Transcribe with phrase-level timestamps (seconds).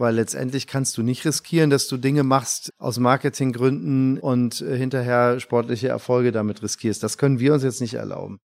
[0.00, 5.38] weil letztendlich kannst du nicht riskieren, dass du Dinge machst aus Marketinggründen und äh, hinterher
[5.38, 7.02] sportliche Erfolge damit riskierst.
[7.02, 8.40] Das können wir uns jetzt nicht erlauben.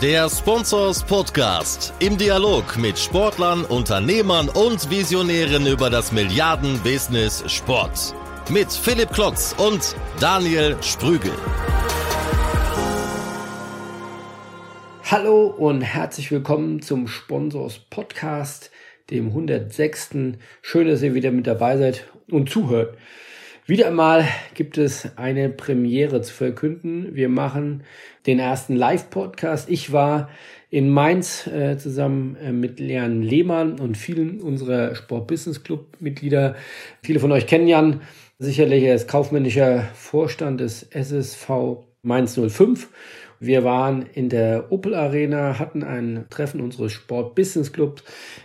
[0.00, 8.14] Der Sponsors Podcast im Dialog mit Sportlern, Unternehmern und Visionären über das Milliarden-Business Sport.
[8.48, 11.32] Mit Philipp Klotz und Daniel Sprügel.
[15.10, 18.70] Hallo und herzlich willkommen zum Sponsors Podcast,
[19.10, 20.10] dem 106.
[20.62, 22.96] Schön, dass ihr wieder mit dabei seid und zuhört.
[23.66, 27.14] Wieder einmal gibt es eine Premiere zu verkünden.
[27.14, 27.82] Wir machen
[28.26, 29.68] den ersten Live-Podcast.
[29.68, 30.30] Ich war
[30.70, 36.56] in Mainz äh, zusammen äh, mit Leon Lehmann und vielen unserer Sport-Business-Club-Mitglieder.
[37.02, 38.00] Viele von euch kennen Jan
[38.38, 38.84] sicherlich.
[38.84, 42.88] Er ist kaufmännischer Vorstand des SSV Mainz 05
[43.40, 48.02] wir waren in der Opel Arena, hatten ein Treffen unseres Sport Business Clubs,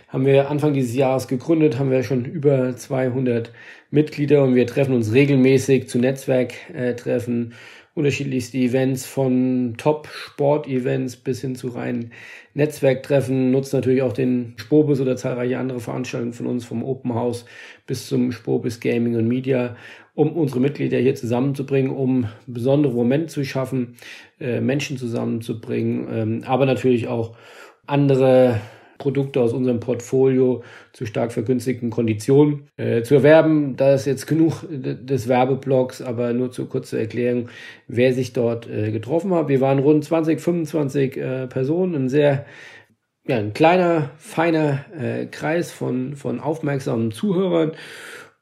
[0.08, 3.52] haben wir Anfang dieses Jahres gegründet, haben wir schon über 200
[3.90, 7.54] Mitglieder und wir treffen uns regelmäßig zu Netzwerktreffen,
[7.94, 12.10] unterschiedlichste Events von Top-Sport-Events bis hin zu reinen
[12.54, 17.44] Netzwerktreffen, nutzen natürlich auch den Spobus oder zahlreiche andere Veranstaltungen von uns vom Open House
[17.86, 19.76] bis zum Spobus Gaming und Media
[20.14, 23.96] um unsere Mitglieder hier zusammenzubringen, um besondere Momente zu schaffen,
[24.40, 27.36] äh, Menschen zusammenzubringen, ähm, aber natürlich auch
[27.86, 28.60] andere
[28.98, 30.62] Produkte aus unserem Portfolio
[30.92, 33.76] zu stark vergünstigten Konditionen äh, zu erwerben.
[33.76, 37.48] Da ist jetzt genug des Werbeblocks, aber nur zu kurzer Erklärung,
[37.88, 39.48] wer sich dort äh, getroffen hat.
[39.48, 42.46] Wir waren rund 20, 25 äh, Personen, ein sehr
[43.26, 47.72] ja, ein kleiner, feiner äh, Kreis von, von aufmerksamen Zuhörern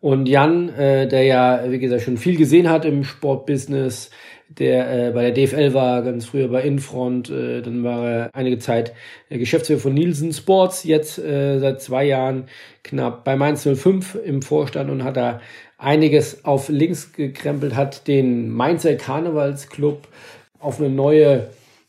[0.03, 4.11] und Jan, äh, der ja, wie gesagt, schon viel gesehen hat im Sportbusiness,
[4.49, 8.59] der äh, bei der DFL war, ganz früher bei Infront, äh, dann war er einige
[8.59, 8.95] Zeit
[9.31, 12.47] äh, Geschäftsführer von Nielsen Sports, jetzt äh, seit zwei Jahren
[12.83, 15.41] knapp bei Mainz 05 im Vorstand und hat da
[15.79, 20.09] einiges auf links gekrempelt, hat den Mainzer Karnevalsclub
[20.59, 21.47] auf eine neue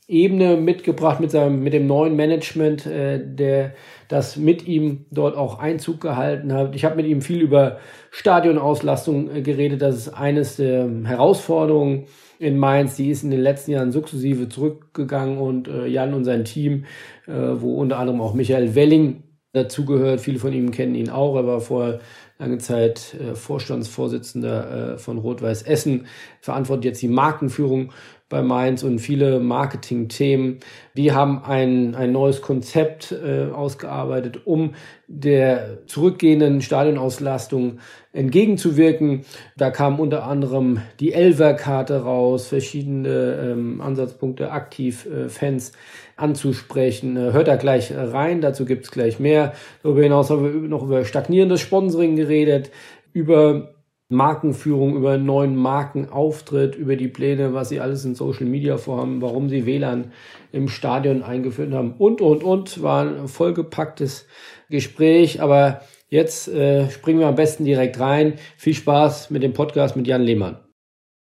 [0.07, 3.73] Ebene mitgebracht mit seinem mit dem neuen Management, äh, der
[4.07, 6.75] das mit ihm dort auch Einzug gehalten hat.
[6.75, 7.77] Ich habe mit ihm viel über
[8.11, 9.81] Stadionauslastung äh, geredet.
[9.81, 12.05] Das ist eines der Herausforderungen
[12.39, 12.95] in Mainz.
[12.95, 16.85] Die ist in den letzten Jahren sukzessive zurückgegangen und äh, Jan und sein Team,
[17.27, 20.21] äh, wo unter anderem auch Michael Welling dazugehört.
[20.21, 21.35] Viele von ihm kennen ihn auch.
[21.35, 21.99] Er war vor
[22.39, 26.07] lange Zeit Vorstandsvorsitzender von Rot-Weiß Essen,
[26.41, 27.91] verantwortet jetzt die Markenführung
[28.33, 30.57] bei Mainz und viele Marketing-Themen.
[30.97, 34.73] Die haben ein, ein neues Konzept äh, ausgearbeitet, um
[35.07, 37.77] der zurückgehenden Stadionauslastung
[38.11, 39.23] entgegenzuwirken.
[39.55, 45.71] Da kam unter anderem die Elver-Karte raus, verschiedene ähm, Ansatzpunkte, aktiv äh, Fans
[46.15, 47.15] anzusprechen.
[47.15, 49.53] Äh, hört da gleich rein, dazu gibt's gleich mehr.
[49.83, 52.71] Darüber hinaus haben wir noch über stagnierendes Sponsoring geredet,
[53.13, 53.72] über
[54.13, 59.49] Markenführung, über neuen Markenauftritt, über die Pläne, was sie alles in Social Media vorhaben, warum
[59.49, 60.11] sie WLAN
[60.51, 62.81] im Stadion eingeführt haben und, und, und.
[62.81, 64.27] War ein vollgepacktes
[64.69, 68.35] Gespräch, aber jetzt äh, springen wir am besten direkt rein.
[68.57, 70.59] Viel Spaß mit dem Podcast mit Jan Lehmann.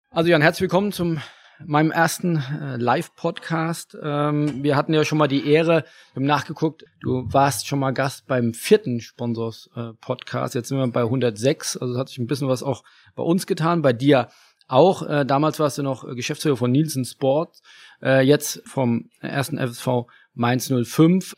[0.09, 1.19] Also Jan, herzlich willkommen zum
[1.65, 3.97] meinem ersten äh, Live-Podcast.
[4.01, 5.83] Ähm, wir hatten ja schon mal die Ehre,
[6.13, 10.55] wir haben nachgeguckt, du warst schon mal Gast beim vierten Sponsors-Podcast.
[10.55, 12.83] Äh, Jetzt sind wir bei 106, also hat sich ein bisschen was auch
[13.15, 14.29] bei uns getan, bei dir
[14.67, 15.07] auch.
[15.07, 17.59] Äh, damals warst du noch Geschäftsführer von Nielsen Sport,
[18.01, 21.35] äh, jetzt vom ersten FSV Mainz 05.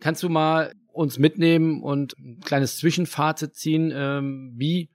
[0.00, 4.90] Kannst du mal uns mitnehmen und ein kleines Zwischenfazit ziehen, ähm, wie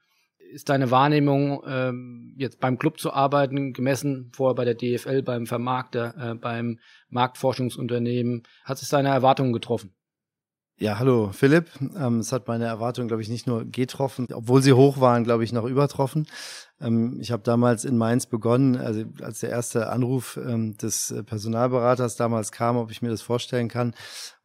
[0.54, 5.46] ist deine Wahrnehmung, ähm, jetzt beim Club zu arbeiten, gemessen vorher bei der DFL, beim
[5.46, 8.44] Vermarkter, äh, beim Marktforschungsunternehmen?
[8.64, 9.94] Hat es deine Erwartungen getroffen?
[10.78, 11.70] Ja, hallo Philipp.
[11.96, 15.44] Ähm, es hat meine Erwartungen, glaube ich, nicht nur getroffen, obwohl sie hoch waren, glaube
[15.44, 16.26] ich, noch übertroffen.
[16.82, 22.16] Ähm, ich habe damals in Mainz begonnen, also als der erste Anruf ähm, des Personalberaters
[22.16, 23.94] damals kam, ob ich mir das vorstellen kann,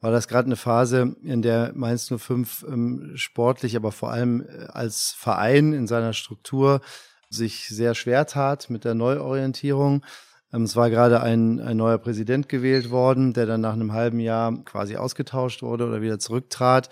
[0.02, 4.66] war das gerade eine Phase, in der Mainz 05 ähm, sportlich, aber vor allem äh,
[4.66, 6.82] als Verein in seiner Struktur
[7.30, 10.04] sich sehr schwer tat mit der Neuorientierung.
[10.52, 14.20] Ähm, es war gerade ein, ein neuer Präsident gewählt worden, der dann nach einem halben
[14.20, 16.88] Jahr quasi ausgetauscht wurde oder wieder zurücktrat.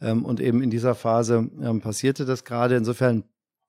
[0.00, 2.76] Ähm, und eben in dieser Phase ähm, passierte das gerade.
[2.76, 3.24] Insofern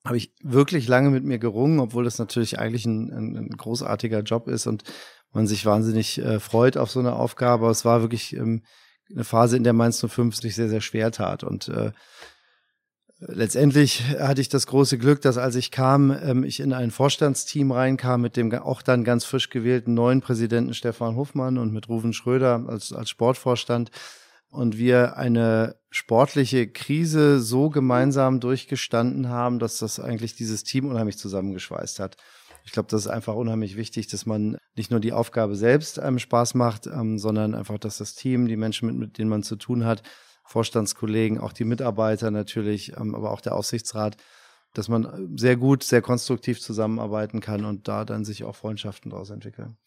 [0.05, 4.21] habe ich wirklich lange mit mir gerungen, obwohl das natürlich eigentlich ein, ein, ein großartiger
[4.21, 4.83] Job ist und
[5.31, 7.63] man sich wahnsinnig äh, freut auf so eine Aufgabe.
[7.63, 11.43] Aber es war wirklich eine Phase, in der Mainz 05 sich sehr, sehr schwer tat.
[11.43, 11.91] Und äh,
[13.27, 17.71] Letztendlich hatte ich das große Glück, dass als ich kam, ähm, ich in ein Vorstandsteam
[17.71, 22.13] reinkam mit dem auch dann ganz frisch gewählten neuen Präsidenten Stefan Hofmann und mit Ruven
[22.13, 23.91] Schröder als, als Sportvorstand.
[24.49, 31.17] und wir eine sportliche Krise so gemeinsam durchgestanden haben, dass das eigentlich dieses Team unheimlich
[31.17, 32.17] zusammengeschweißt hat.
[32.65, 36.19] Ich glaube, das ist einfach unheimlich wichtig, dass man nicht nur die Aufgabe selbst einem
[36.19, 39.57] Spaß macht, ähm, sondern einfach, dass das Team, die Menschen, mit, mit denen man zu
[39.57, 40.01] tun hat,
[40.51, 44.17] Vorstandskollegen, auch die Mitarbeiter natürlich, ähm, aber auch der Aufsichtsrat,
[44.73, 49.29] dass man sehr gut, sehr konstruktiv zusammenarbeiten kann und da dann sich auch Freundschaften daraus
[49.29, 49.77] entwickeln.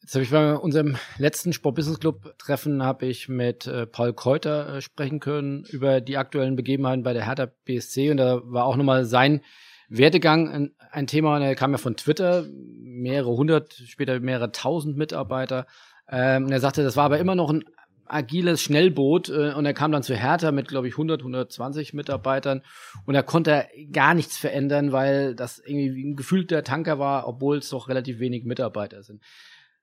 [0.00, 4.12] Jetzt habe ich bei unserem letzten Sport Business Club Treffen habe ich mit äh, Paul
[4.12, 8.64] Kräuter äh, sprechen können über die aktuellen Begebenheiten bei der Hertha BSC und da war
[8.64, 9.42] auch nochmal sein
[9.88, 12.46] Werdegang ein, Thema, der kam ja von Twitter,
[12.80, 15.66] mehrere hundert, später mehrere tausend Mitarbeiter.
[16.08, 17.62] Ähm, er sagte, das war aber immer noch ein
[18.06, 22.62] agiles Schnellboot äh, und er kam dann zu Hertha mit, glaube ich, 100, 120 Mitarbeitern
[23.06, 27.68] und er konnte gar nichts verändern, weil das irgendwie ein gefühlter Tanker war, obwohl es
[27.70, 29.22] doch relativ wenig Mitarbeiter sind.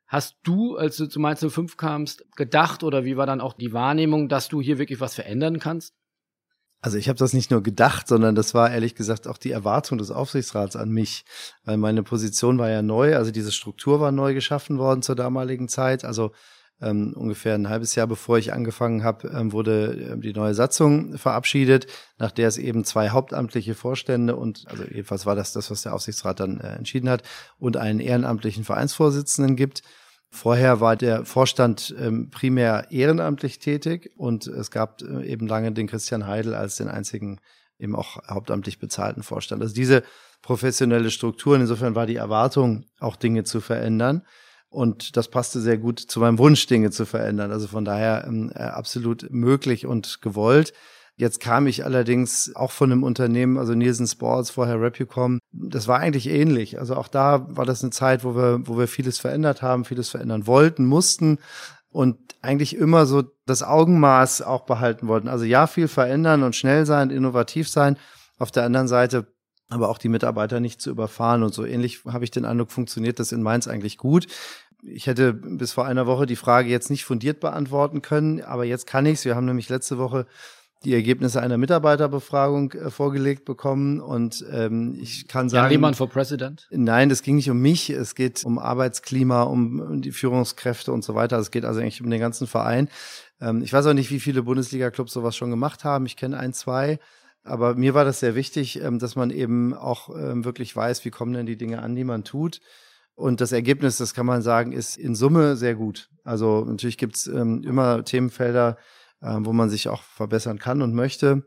[0.08, 3.74] Hast du, als du zu Mainz 05 kamst, gedacht oder wie war dann auch die
[3.74, 5.94] Wahrnehmung, dass du hier wirklich was verändern kannst?
[6.82, 9.98] Also ich habe das nicht nur gedacht, sondern das war ehrlich gesagt auch die Erwartung
[9.98, 11.26] des Aufsichtsrats an mich,
[11.66, 15.68] weil meine Position war ja neu, also diese Struktur war neu geschaffen worden zur damaligen
[15.68, 16.06] Zeit.
[16.06, 16.32] Also
[16.82, 21.18] ähm, ungefähr ein halbes Jahr bevor ich angefangen habe, ähm, wurde äh, die neue Satzung
[21.18, 21.88] verabschiedet,
[22.18, 25.94] nach der es eben zwei hauptamtliche Vorstände und, also jedenfalls war das das, was der
[25.94, 27.24] Aufsichtsrat dann äh, entschieden hat,
[27.58, 29.82] und einen ehrenamtlichen Vereinsvorsitzenden gibt.
[30.32, 35.88] Vorher war der Vorstand ähm, primär ehrenamtlich tätig und es gab äh, eben lange den
[35.88, 37.40] Christian Heidel als den einzigen
[37.80, 39.62] eben auch hauptamtlich bezahlten Vorstand.
[39.62, 40.04] Also diese
[40.42, 44.24] professionelle Struktur, insofern war die Erwartung, auch Dinge zu verändern.
[44.70, 47.52] Und das passte sehr gut zu meinem Wunsch, Dinge zu verändern.
[47.52, 50.74] Also von daher ähm, äh, absolut möglich und gewollt.
[51.16, 55.40] Jetzt kam ich allerdings auch von einem Unternehmen, also Nielsen Sports, vorher Repucom.
[55.52, 56.80] Das war eigentlich ähnlich.
[56.80, 60.10] Also auch da war das eine Zeit, wo wir, wo wir vieles verändert haben, vieles
[60.10, 61.40] verändern wollten, mussten
[61.90, 65.28] und eigentlich immer so das Augenmaß auch behalten wollten.
[65.28, 67.98] Also ja, viel verändern und schnell sein, innovativ sein.
[68.38, 69.28] Auf der anderen Seite
[69.70, 71.44] aber auch die Mitarbeiter nicht zu überfahren.
[71.44, 74.28] Und so ähnlich habe ich den Eindruck, funktioniert das in Mainz eigentlich gut.
[74.82, 78.88] Ich hätte bis vor einer Woche die Frage jetzt nicht fundiert beantworten können, aber jetzt
[78.88, 79.26] kann ich's.
[79.26, 80.26] Wir haben nämlich letzte Woche
[80.86, 85.66] die Ergebnisse einer Mitarbeiterbefragung äh, vorgelegt bekommen und ähm, ich kann sagen.
[85.66, 86.68] Ja, jemand for President?
[86.72, 87.90] Nein, das ging nicht um mich.
[87.90, 91.38] Es geht um Arbeitsklima, um die Führungskräfte und so weiter.
[91.38, 92.88] Es geht also eigentlich um den ganzen Verein.
[93.42, 96.06] Ähm, ich weiß auch nicht, wie viele Bundesliga-Clubs sowas schon gemacht haben.
[96.06, 97.00] Ich kenne ein, zwei.
[97.50, 101.12] Aber mir war das sehr wichtig, ähm, dass man eben auch ähm, wirklich weiß, wie
[101.12, 102.62] kommen denn die Dinge an, die man tut.
[103.16, 106.10] Und das Ergebnis, das kann man sagen, ist in Summe sehr gut.
[106.24, 108.78] Also natürlich gibt's ähm, immer Themenfelder,
[109.22, 111.44] wo man sich auch verbessern kann und möchte.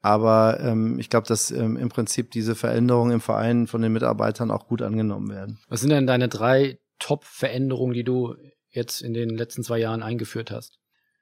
[0.00, 4.50] Aber ähm, ich glaube, dass ähm, im Prinzip diese Veränderungen im Verein von den Mitarbeitern
[4.50, 5.58] auch gut angenommen werden.
[5.68, 8.36] Was sind denn deine drei Top-Veränderungen, die du
[8.70, 10.78] jetzt in den letzten zwei Jahren eingeführt hast?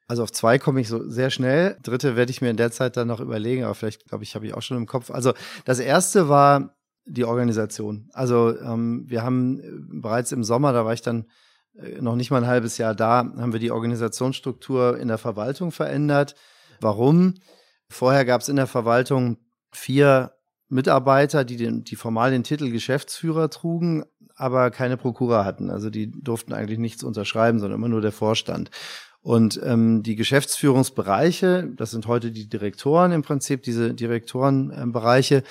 [0.08, 1.76] Also auf zwei komme ich so sehr schnell.
[1.82, 4.46] Dritte werde ich mir in der Zeit dann noch überlegen, aber vielleicht, glaube ich, habe
[4.46, 5.10] ich auch schon im Kopf.
[5.10, 5.32] Also
[5.64, 6.76] das erste war
[7.06, 8.08] die Organisation.
[8.12, 9.62] Also ähm, wir haben äh,
[10.00, 11.26] bereits im Sommer, da war ich dann
[11.74, 15.72] äh, noch nicht mal ein halbes Jahr da, haben wir die Organisationsstruktur in der Verwaltung
[15.72, 16.34] verändert.
[16.80, 17.34] Warum?
[17.88, 19.38] Vorher gab es in der Verwaltung
[19.72, 20.32] vier
[20.68, 24.04] Mitarbeiter, die, den, die formal den Titel Geschäftsführer trugen,
[24.34, 25.70] aber keine Prokura hatten.
[25.70, 28.70] Also die durften eigentlich nichts unterschreiben, sondern immer nur der Vorstand.
[29.26, 35.43] Und ähm, die Geschäftsführungsbereiche, das sind heute die Direktoren im Prinzip, diese Direktorenbereiche,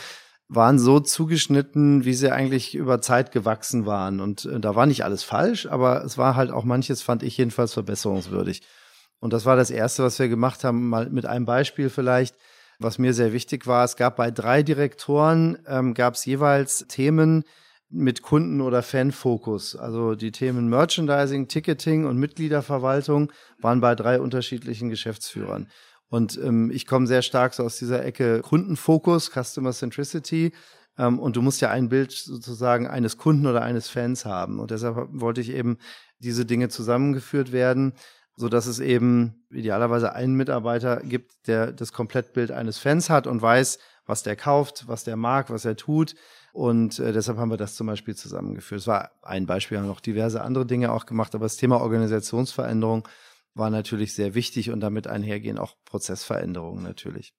[0.48, 4.22] waren so zugeschnitten, wie sie eigentlich über Zeit gewachsen waren.
[4.22, 7.38] Und äh, da war nicht alles falsch, aber es war halt auch manches, fand ich
[7.38, 8.62] jedenfalls verbesserungswürdig.
[9.20, 12.38] Und das war das Erste, was wir gemacht haben, mal mit einem Beispiel vielleicht,
[12.79, 13.84] was mir sehr wichtig war.
[13.84, 17.44] Es gab bei drei Direktoren, ähm, gab es jeweils Themen
[17.95, 19.75] mit Kunden- oder Fanfokus.
[19.75, 25.67] Also die Themen Merchandising, Ticketing und Mitgliederverwaltung waren bei drei unterschiedlichen Geschäftsführern.
[26.09, 30.51] Und ähm, ich komme sehr stark so aus dieser Ecke Kundenfokus, Customer Centricity.
[30.97, 34.59] Ähm, und du musst ja ein Bild sozusagen eines Kunden oder eines Fans haben.
[34.59, 35.77] Und deshalb wollte ich eben
[36.19, 37.93] diese Dinge zusammengeführt werden,
[38.35, 43.41] so dass es eben idealerweise einen Mitarbeiter gibt, der das Komplettbild eines Fans hat und
[43.41, 46.15] weiß, was der kauft, was der mag, was er tut.
[46.55, 48.79] Und äh, deshalb haben wir das zum Beispiel zusammengeführt.
[48.79, 53.05] Es war ein Beispiel, haben noch diverse andere Dinge auch gemacht, aber das Thema Organisationsveränderung
[53.55, 57.33] war natürlich sehr wichtig und damit einhergehen auch Prozessveränderungen natürlich.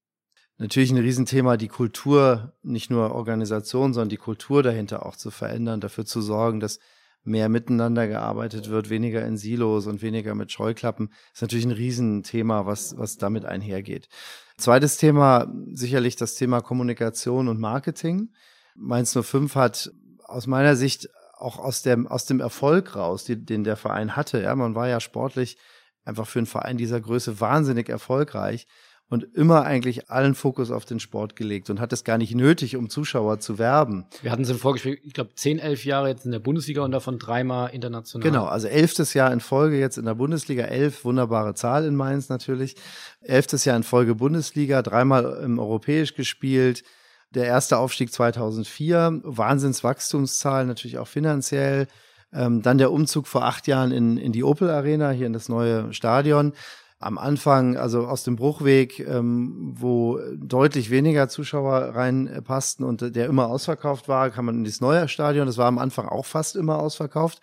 [0.59, 5.81] Natürlich ein Riesenthema, die Kultur, nicht nur Organisation, sondern die Kultur dahinter auch zu verändern,
[5.81, 6.79] dafür zu sorgen, dass
[7.25, 12.67] mehr miteinander gearbeitet wird, weniger in Silos und weniger mit Scheuklappen, ist natürlich ein Riesenthema,
[12.67, 14.11] was, was damit einhergeht.
[14.59, 18.29] Zweites Thema, sicherlich das Thema Kommunikation und Marketing.
[18.77, 19.91] Mainz 05 hat
[20.25, 24.43] aus meiner Sicht auch aus dem, aus dem Erfolg raus, die, den der Verein hatte.
[24.43, 25.59] Ja, man war ja sportlich
[26.05, 28.67] einfach für einen Verein dieser Größe wahnsinnig erfolgreich
[29.09, 32.75] und immer eigentlich allen Fokus auf den Sport gelegt und hat es gar nicht nötig,
[32.77, 34.07] um Zuschauer zu werben.
[34.23, 36.91] Wir hatten es im Vorgespräch, ich glaube, zehn, elf Jahre jetzt in der Bundesliga und
[36.91, 38.29] davon dreimal international.
[38.29, 42.29] Genau, also elftes Jahr in Folge jetzt in der Bundesliga, elf, wunderbare Zahl in Mainz
[42.29, 42.77] natürlich.
[43.21, 46.83] Elftes Jahr in Folge Bundesliga, dreimal im Europäisch gespielt.
[47.35, 51.89] Der erste Aufstieg 2004, Wahnsinnswachstumszahl, natürlich auch finanziell.
[52.33, 55.49] Ähm, dann der Umzug vor acht Jahren in, in die Opel Arena, hier in das
[55.49, 56.53] neue Stadion
[56.99, 63.49] am Anfang, also aus dem Bruchweg, ähm, wo deutlich weniger Zuschauer reinpassten und der immer
[63.49, 65.47] ausverkauft war, kam man in das neue Stadion.
[65.47, 67.41] Das war am Anfang auch fast immer ausverkauft,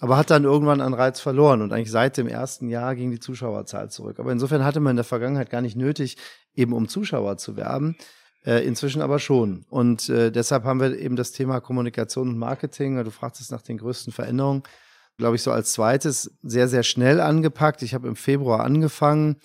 [0.00, 1.62] aber hat dann irgendwann an Reiz verloren.
[1.62, 4.18] Und eigentlich seit dem ersten Jahr ging die Zuschauerzahl zurück.
[4.18, 6.18] Aber insofern hatte man in der Vergangenheit gar nicht nötig,
[6.54, 7.96] eben um Zuschauer zu werben.
[8.44, 9.66] Äh, inzwischen aber schon.
[9.68, 13.02] Und äh, deshalb haben wir eben das Thema Kommunikation und Marketing.
[13.04, 14.62] Du fragtest nach den größten Veränderungen
[15.20, 17.82] glaube ich, so als zweites sehr, sehr schnell angepackt.
[17.82, 19.36] Ich habe im Februar angefangen.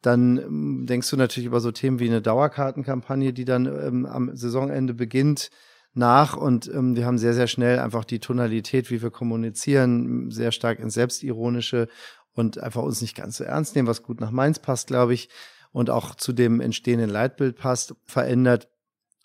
[0.00, 4.34] Dann ähm, denkst du natürlich über so Themen wie eine Dauerkartenkampagne, die dann ähm, am
[4.34, 5.50] Saisonende beginnt,
[5.92, 6.36] nach.
[6.36, 10.78] Und ähm, wir haben sehr, sehr schnell einfach die Tonalität, wie wir kommunizieren, sehr stark
[10.78, 11.88] ins Selbstironische
[12.32, 15.28] und einfach uns nicht ganz so ernst nehmen, was gut nach Mainz passt, glaube ich,
[15.72, 18.68] und auch zu dem entstehenden Leitbild passt, verändert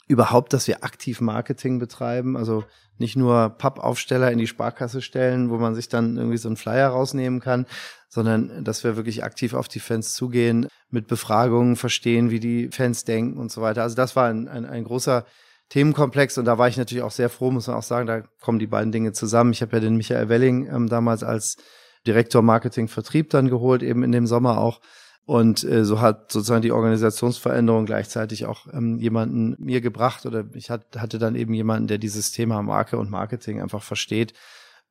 [0.08, 2.66] überhaupt, dass wir aktiv Marketing betreiben, also
[2.98, 6.90] nicht nur Pappaufsteller in die Sparkasse stellen, wo man sich dann irgendwie so einen Flyer
[6.90, 7.66] rausnehmen kann,
[8.10, 13.06] sondern dass wir wirklich aktiv auf die Fans zugehen, mit Befragungen verstehen, wie die Fans
[13.06, 13.82] denken und so weiter.
[13.82, 15.26] Also das war ein, ein, ein großer
[15.70, 18.60] Themenkomplex und da war ich natürlich auch sehr froh, muss man auch sagen, da kommen
[18.60, 19.54] die beiden Dinge zusammen.
[19.54, 21.58] Ich habe ja den Michael Welling ähm, damals als
[22.06, 24.82] Direktor Marketing Vertrieb dann geholt, eben in dem Sommer auch
[25.26, 30.70] und äh, so hat sozusagen die Organisationsveränderung gleichzeitig auch ähm, jemanden mir gebracht oder ich
[30.70, 34.34] hat, hatte dann eben jemanden, der dieses Thema Marke und Marketing einfach versteht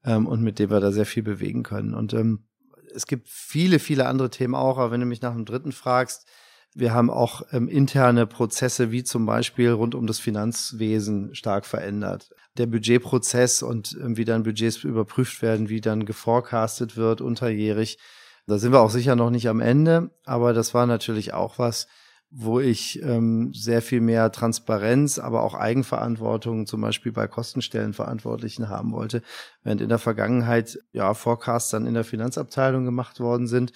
[0.05, 1.93] ähm, und mit dem wir da sehr viel bewegen können.
[1.93, 2.47] Und ähm,
[2.95, 6.27] es gibt viele, viele andere Themen auch, aber wenn du mich nach dem dritten fragst,
[6.75, 12.31] wir haben auch ähm, interne Prozesse wie zum Beispiel rund um das Finanzwesen stark verändert.
[12.57, 17.99] Der Budgetprozess und ähm, wie dann Budgets überprüft werden, wie dann geforecastet wird unterjährig
[18.46, 21.87] da sind wir auch sicher noch nicht am Ende, aber das war natürlich auch was,
[22.34, 28.92] wo ich ähm, sehr viel mehr Transparenz, aber auch Eigenverantwortung zum Beispiel bei Kostenstellenverantwortlichen haben
[28.92, 29.22] wollte,
[29.62, 33.72] während in der Vergangenheit ja Forecasts dann in der Finanzabteilung gemacht worden sind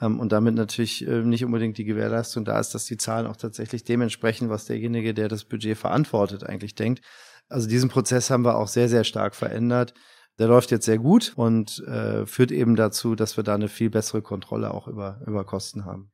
[0.00, 3.36] ähm, und damit natürlich äh, nicht unbedingt die Gewährleistung da ist, dass die Zahlen auch
[3.36, 7.02] tatsächlich dementsprechend, was derjenige, der das Budget verantwortet, eigentlich denkt.
[7.48, 9.94] Also diesen Prozess haben wir auch sehr, sehr stark verändert.
[10.38, 13.90] Der läuft jetzt sehr gut und äh, führt eben dazu, dass wir da eine viel
[13.90, 16.12] bessere Kontrolle auch über, über Kosten haben.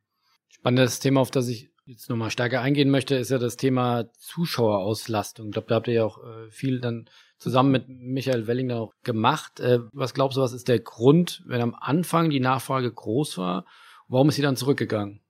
[0.48, 5.46] Spannendes Thema, auf das ich jetzt nochmal stärker eingehen möchte, ist ja das Thema Zuschauerauslastung.
[5.46, 8.78] Ich glaube, da habt ihr ja auch äh, viel dann zusammen mit Michael Welling dann
[8.78, 9.58] auch gemacht.
[9.58, 13.64] Äh, was glaubst du, was ist der Grund, wenn am Anfang die Nachfrage groß war?
[14.06, 15.20] Warum ist sie dann zurückgegangen?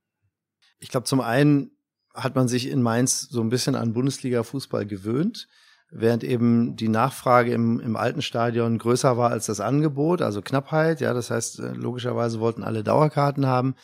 [0.79, 1.71] Ich glaube, zum einen
[2.13, 5.49] hat man sich in Mainz so ein bisschen an Bundesliga-Fußball gewöhnt
[5.93, 11.01] während eben die Nachfrage im, im alten Stadion größer war als das Angebot, also Knappheit,
[11.01, 13.75] ja, das heißt, äh, logischerweise wollten alle Dauerkarten haben,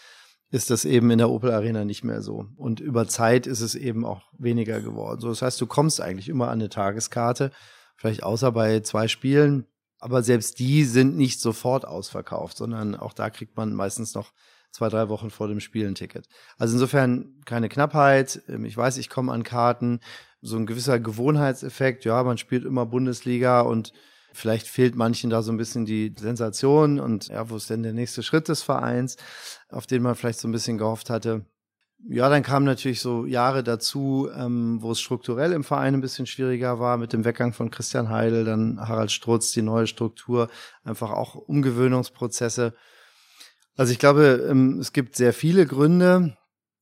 [0.50, 2.46] ist das eben in der Opel Arena nicht mehr so.
[2.56, 5.20] Und über Zeit ist es eben auch weniger geworden.
[5.20, 7.50] So, das heißt, du kommst eigentlich immer an eine Tageskarte,
[7.96, 9.66] vielleicht außer bei zwei Spielen,
[9.98, 14.32] aber selbst die sind nicht sofort ausverkauft, sondern auch da kriegt man meistens noch
[14.70, 16.28] zwei, drei Wochen vor dem Spiel Ticket.
[16.56, 18.42] Also insofern keine Knappheit.
[18.48, 20.00] Ähm, ich weiß, ich komme an Karten
[20.40, 22.04] so ein gewisser Gewohnheitseffekt.
[22.04, 23.92] Ja, man spielt immer Bundesliga und
[24.32, 27.92] vielleicht fehlt manchen da so ein bisschen die Sensation und ja, wo ist denn der
[27.92, 29.16] nächste Schritt des Vereins,
[29.68, 31.44] auf den man vielleicht so ein bisschen gehofft hatte.
[32.08, 36.26] Ja, dann kamen natürlich so Jahre dazu, ähm, wo es strukturell im Verein ein bisschen
[36.26, 40.48] schwieriger war, mit dem Weggang von Christian Heidel, dann Harald Strutz, die neue Struktur,
[40.84, 42.74] einfach auch Umgewöhnungsprozesse.
[43.76, 46.36] Also ich glaube, ähm, es gibt sehr viele Gründe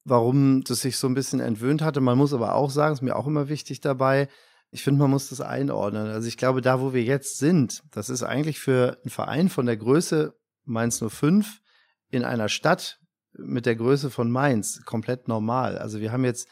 [0.06, 2.00] warum das sich so ein bisschen entwöhnt hatte.
[2.00, 4.28] Man muss aber auch sagen, ist mir auch immer wichtig dabei,
[4.70, 6.08] ich finde, man muss das einordnen.
[6.08, 9.66] Also ich glaube, da, wo wir jetzt sind, das ist eigentlich für einen Verein von
[9.66, 10.34] der Größe
[10.64, 11.60] Mainz 05
[12.10, 12.98] in einer Stadt
[13.32, 15.78] mit der Größe von Mainz komplett normal.
[15.78, 16.48] Also wir haben jetzt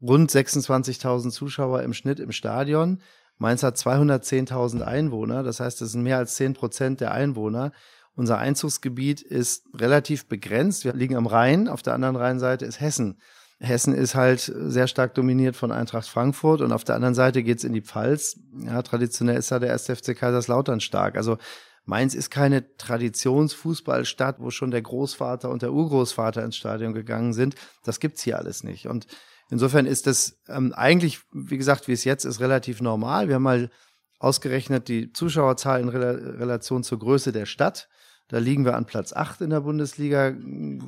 [0.00, 3.00] rund 26.000 Zuschauer im Schnitt im Stadion.
[3.38, 5.42] Mainz hat 210.000 Einwohner.
[5.42, 7.72] Das heißt, das sind mehr als 10 Prozent der Einwohner.
[8.16, 10.84] Unser Einzugsgebiet ist relativ begrenzt.
[10.84, 13.18] Wir liegen am Rhein, auf der anderen Rheinseite ist Hessen.
[13.60, 17.64] Hessen ist halt sehr stark dominiert von Eintracht Frankfurt und auf der anderen Seite geht's
[17.64, 18.38] in die Pfalz.
[18.58, 19.86] Ja, traditionell ist da der 1.
[19.86, 21.16] FC Kaiserslautern stark.
[21.16, 21.38] Also
[21.84, 27.56] Mainz ist keine Traditionsfußballstadt, wo schon der Großvater und der Urgroßvater ins Stadion gegangen sind.
[27.84, 28.86] Das gibt's hier alles nicht.
[28.86, 29.06] Und
[29.50, 33.28] insofern ist das ähm, eigentlich, wie gesagt, wie es jetzt ist, relativ normal.
[33.28, 33.70] Wir haben mal
[34.18, 37.88] ausgerechnet die Zuschauerzahl in Rel Relation zur Größe der Stadt.
[38.28, 40.34] Da liegen wir an Platz 8 in der Bundesliga,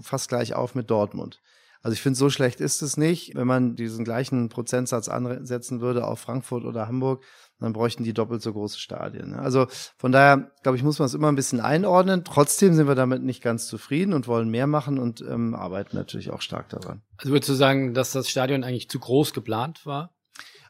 [0.02, 1.40] fast gleich auf mit Dortmund.
[1.86, 3.36] Also ich finde, so schlecht ist es nicht.
[3.36, 7.22] Wenn man diesen gleichen Prozentsatz ansetzen würde auf Frankfurt oder Hamburg,
[7.60, 9.30] dann bräuchten die doppelt so große Stadien.
[9.30, 9.38] Ne?
[9.38, 12.24] Also von daher, glaube ich, muss man es immer ein bisschen einordnen.
[12.24, 16.30] Trotzdem sind wir damit nicht ganz zufrieden und wollen mehr machen und ähm, arbeiten natürlich
[16.30, 17.02] auch stark daran.
[17.18, 20.15] Also würdest du sagen, dass das Stadion eigentlich zu groß geplant war?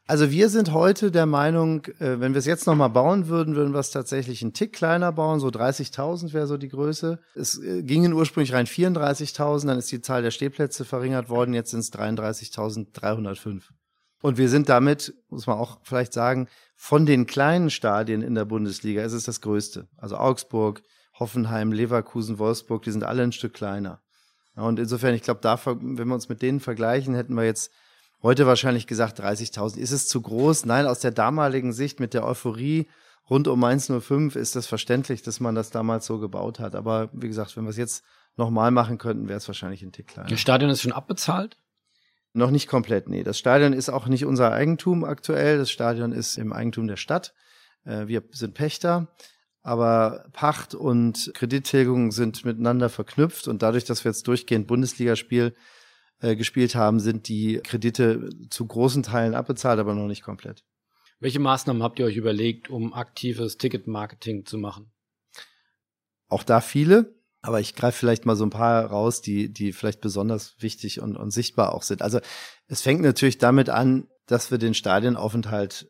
[0.08, 3.74] Also wir sind heute der Meinung, äh, wenn wir es jetzt nochmal bauen würden, würden
[3.74, 5.40] wir es tatsächlich einen Tick kleiner bauen.
[5.40, 7.18] So 30.000 wäre so die Größe.
[7.34, 11.54] Es äh, gingen ursprünglich rein 34.000, dann ist die Zahl der Stehplätze verringert worden.
[11.54, 13.62] Jetzt sind es 33.305.
[14.22, 16.46] Und wir sind damit, muss man auch vielleicht sagen,
[16.76, 19.88] von den kleinen Stadien in der Bundesliga ist es das größte.
[19.96, 20.82] Also Augsburg,
[21.18, 24.02] Hoffenheim, Leverkusen, Wolfsburg, die sind alle ein Stück kleiner.
[24.54, 27.72] und insofern, ich glaube, da, wenn wir uns mit denen vergleichen, hätten wir jetzt
[28.22, 29.78] heute wahrscheinlich gesagt 30.000.
[29.78, 30.66] Ist es zu groß?
[30.66, 32.88] Nein, aus der damaligen Sicht mit der Euphorie
[33.28, 36.74] rund um 1.05 ist das verständlich, dass man das damals so gebaut hat.
[36.74, 38.04] Aber wie gesagt, wenn wir es jetzt
[38.36, 40.28] nochmal machen könnten, wäre es wahrscheinlich ein Tick kleiner.
[40.28, 41.56] Das Stadion ist schon abbezahlt?
[42.32, 43.22] Noch nicht komplett, nee.
[43.22, 45.56] Das Stadion ist auch nicht unser Eigentum aktuell.
[45.58, 47.32] Das Stadion ist im Eigentum der Stadt.
[47.84, 49.08] Äh, wir sind Pächter,
[49.62, 55.54] aber Pacht und Kredittilgung sind miteinander verknüpft und dadurch, dass wir jetzt durchgehend Bundesligaspiel
[56.20, 60.64] äh, gespielt haben, sind die Kredite zu großen Teilen abbezahlt, aber noch nicht komplett.
[61.18, 64.92] Welche Maßnahmen habt ihr euch überlegt, um aktives Ticketmarketing zu machen?
[66.28, 67.14] Auch da viele.
[67.42, 71.16] Aber ich greife vielleicht mal so ein paar raus, die, die vielleicht besonders wichtig und,
[71.16, 72.02] und sichtbar auch sind.
[72.02, 72.18] Also
[72.66, 75.88] es fängt natürlich damit an, dass wir den Stadionaufenthalt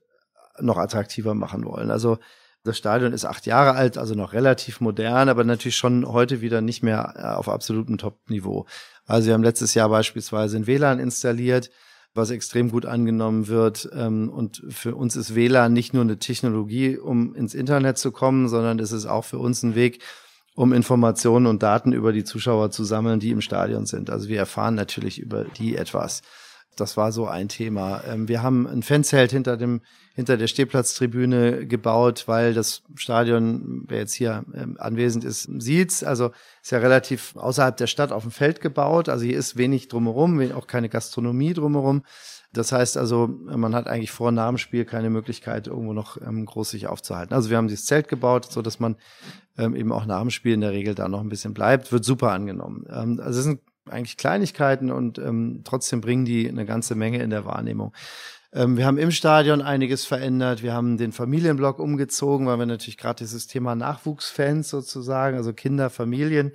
[0.61, 1.91] noch attraktiver machen wollen.
[1.91, 2.19] Also
[2.67, 6.61] das Stadion ist acht Jahre alt, also noch relativ modern, aber natürlich schon heute wieder
[6.61, 8.67] nicht mehr äh, auf absolutem Top-Niveau.
[9.07, 11.71] Also wir haben letztes Jahr beispielsweise ein WLAN installiert,
[12.15, 13.89] was extrem gut angenommen wird.
[13.95, 18.49] Ähm, und für uns ist WLAN nicht nur eine Technologie, um ins Internet zu kommen,
[18.49, 20.03] sondern es ist auch für uns ein Weg,
[20.55, 24.11] um Informationen und Daten über die Zuschauer zu sammeln, die im Stadion sind.
[24.11, 26.23] Also wir erfahren natürlich über die etwas.
[26.77, 28.03] Das war so ein Thema.
[28.07, 29.81] Ähm, wir haben ein Fanzelt hinter dem,
[30.15, 36.05] hinter der Stehplatztribüne gebaut, weil das Stadion, wer jetzt hier ähm, anwesend ist, sieht's.
[36.05, 39.09] Also ist ja relativ außerhalb der Stadt auf dem Feld gebaut.
[39.09, 42.03] Also hier ist wenig drumherum, auch keine Gastronomie drumherum.
[42.53, 46.21] Das heißt also, man hat eigentlich vor und nach dem Spiel keine Möglichkeit, irgendwo noch
[46.21, 47.35] ähm, groß sich aufzuhalten.
[47.35, 48.97] Also wir haben dieses Zelt gebaut, so dass man
[49.59, 51.91] eben auch nach dem Spiel in der Regel da noch ein bisschen bleibt.
[51.91, 52.87] Wird super angenommen.
[52.87, 57.45] Also es sind eigentlich Kleinigkeiten und ähm, trotzdem bringen die eine ganze Menge in der
[57.45, 57.93] Wahrnehmung.
[58.53, 60.63] Ähm, wir haben im Stadion einiges verändert.
[60.63, 65.91] Wir haben den Familienblock umgezogen, weil wir natürlich gerade dieses Thema Nachwuchsfans sozusagen, also Kinder,
[65.91, 66.53] Familien,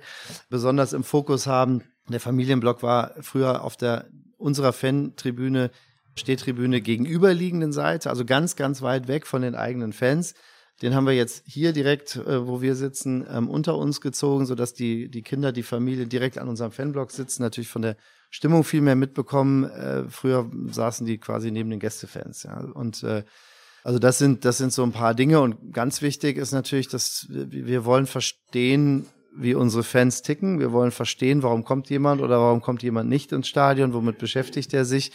[0.50, 1.82] besonders im Fokus haben.
[2.08, 5.70] Der Familienblock war früher auf der unserer Fantribüne
[6.14, 10.34] Stehtribüne gegenüberliegenden Seite, also ganz, ganz weit weg von den eigenen Fans.
[10.82, 14.74] Den haben wir jetzt hier direkt, äh, wo wir sitzen, ähm, unter uns gezogen, sodass
[14.74, 17.96] die, die Kinder, die Familie direkt an unserem Fanblock sitzen, natürlich von der
[18.30, 19.64] Stimmung viel mehr mitbekommen.
[19.64, 22.42] Äh, früher saßen die quasi neben den Gästefans.
[22.42, 22.60] Ja.
[22.60, 23.22] Und äh,
[23.84, 25.40] also das sind, das sind so ein paar Dinge.
[25.40, 30.58] Und ganz wichtig ist natürlich, dass wir wollen verstehen, wie unsere Fans ticken.
[30.58, 34.74] Wir wollen verstehen, warum kommt jemand oder warum kommt jemand nicht ins Stadion, womit beschäftigt
[34.74, 35.12] er sich.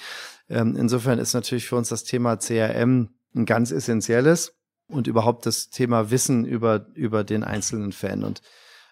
[0.49, 4.56] Ähm, insofern ist natürlich für uns das Thema CRM ein ganz essentielles
[4.87, 8.23] und überhaupt das Thema Wissen über, über den einzelnen Fan.
[8.23, 8.41] Und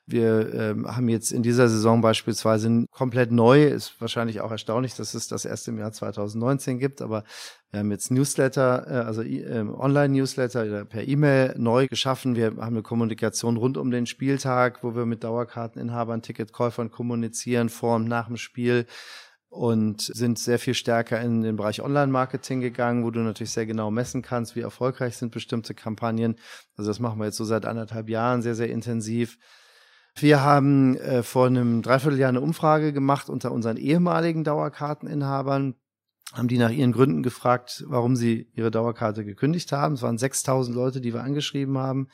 [0.07, 5.15] wir ähm, haben jetzt in dieser Saison beispielsweise komplett neu, ist wahrscheinlich auch erstaunlich, dass
[5.15, 7.23] es das erst im Jahr 2019 gibt, aber
[7.71, 12.35] wir haben jetzt Newsletter, äh, also äh, Online-Newsletter per E-Mail neu geschaffen.
[12.35, 17.95] Wir haben eine Kommunikation rund um den Spieltag, wo wir mit Dauerkarteninhabern, Ticketkäufern kommunizieren, vor
[17.95, 18.85] und nach dem Spiel
[19.55, 23.89] und sind sehr viel stärker in den Bereich Online-Marketing gegangen, wo du natürlich sehr genau
[23.89, 26.35] messen kannst, wie erfolgreich sind bestimmte Kampagnen.
[26.75, 29.37] Also das machen wir jetzt so seit anderthalb Jahren sehr, sehr intensiv.
[30.17, 35.75] Wir haben äh, vor einem Dreivierteljahr eine Umfrage gemacht unter unseren ehemaligen Dauerkarteninhabern,
[36.33, 39.95] haben die nach ihren Gründen gefragt, warum sie ihre Dauerkarte gekündigt haben.
[39.95, 42.07] Es waren 6000 Leute, die wir angeschrieben haben.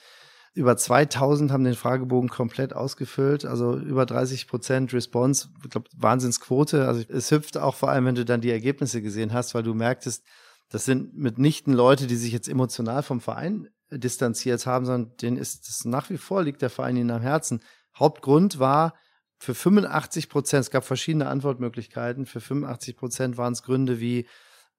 [0.54, 6.88] Über 2000 haben den Fragebogen komplett ausgefüllt, also über 30 Prozent Response, ich glaube, Wahnsinnsquote.
[6.88, 9.74] Also es hüpft auch vor allem, wenn du dann die Ergebnisse gesehen hast, weil du
[9.74, 10.26] merktest,
[10.70, 15.68] das sind mitnichten Leute, die sich jetzt emotional vom Verein distanziert haben, sondern denen ist
[15.68, 17.62] das nach wie vor liegt der Verein ihnen am Herzen.
[17.98, 18.96] Hauptgrund war
[19.38, 24.28] für 85 Prozent, es gab verschiedene Antwortmöglichkeiten, für 85 Prozent waren es Gründe wie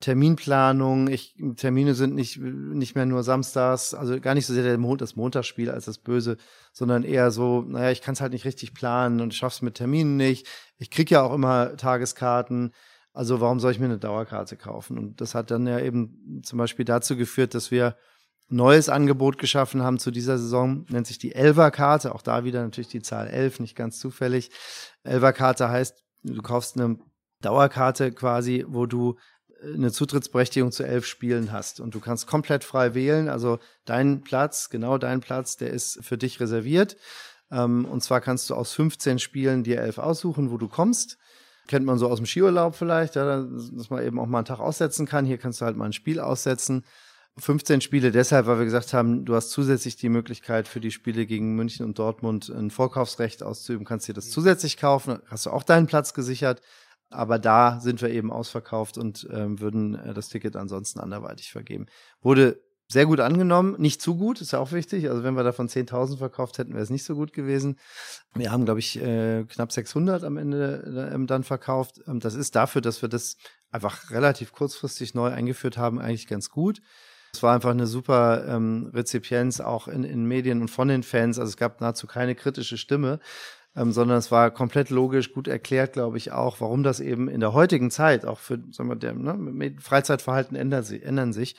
[0.02, 4.76] Terminplanung, ich, Termine sind nicht, nicht mehr nur samstags, also gar nicht so sehr der
[4.76, 6.38] Mond, das Montagsspiel als das Böse,
[6.72, 10.16] sondern eher so, naja, ich kann es halt nicht richtig planen und schaff's mit Terminen
[10.16, 10.48] nicht.
[10.78, 12.72] Ich krieg ja auch immer Tageskarten.
[13.12, 14.98] Also warum soll ich mir eine Dauerkarte kaufen?
[14.98, 17.96] Und das hat dann ja eben zum Beispiel dazu geführt, dass wir
[18.48, 22.12] neues Angebot geschaffen haben zu dieser Saison, nennt sich die Elva-Karte.
[22.12, 24.50] Auch da wieder natürlich die Zahl 11, nicht ganz zufällig.
[25.04, 26.98] Elva-Karte heißt, du kaufst eine
[27.40, 29.16] Dauerkarte quasi, wo du
[29.62, 31.80] eine Zutrittsberechtigung zu elf Spielen hast.
[31.80, 33.28] Und du kannst komplett frei wählen.
[33.28, 36.96] Also dein Platz, genau dein Platz, der ist für dich reserviert.
[37.50, 41.18] Ähm, und zwar kannst du aus 15 Spielen dir elf aussuchen, wo du kommst.
[41.68, 44.58] Kennt man so aus dem Skiurlaub vielleicht, ja, dass man eben auch mal einen Tag
[44.58, 45.24] aussetzen kann.
[45.24, 46.84] Hier kannst du halt mal ein Spiel aussetzen.
[47.38, 51.24] 15 Spiele deshalb, weil wir gesagt haben, du hast zusätzlich die Möglichkeit für die Spiele
[51.24, 55.62] gegen München und Dortmund ein Vorkaufsrecht auszuüben, kannst dir das zusätzlich kaufen, hast du auch
[55.62, 56.60] deinen Platz gesichert.
[57.12, 61.86] Aber da sind wir eben ausverkauft und ähm, würden äh, das Ticket ansonsten anderweitig vergeben.
[62.20, 65.08] Wurde sehr gut angenommen, nicht zu gut, ist ja auch wichtig.
[65.08, 67.78] Also wenn wir davon 10.000 verkauft hätten, wäre es nicht so gut gewesen.
[68.34, 72.00] Wir haben, glaube ich, äh, knapp 600 am Ende äh, dann verkauft.
[72.06, 73.36] Ähm, das ist dafür, dass wir das
[73.70, 76.82] einfach relativ kurzfristig neu eingeführt haben, eigentlich ganz gut.
[77.34, 81.38] Es war einfach eine super ähm, Rezipienz auch in, in Medien und von den Fans.
[81.38, 83.20] Also es gab nahezu keine kritische Stimme
[83.74, 87.40] ähm, sondern es war komplett logisch, gut erklärt, glaube ich, auch, warum das eben in
[87.40, 91.56] der heutigen Zeit, auch für, sagen wir, der, ne, Freizeitverhalten ändern, sich, ändern sich,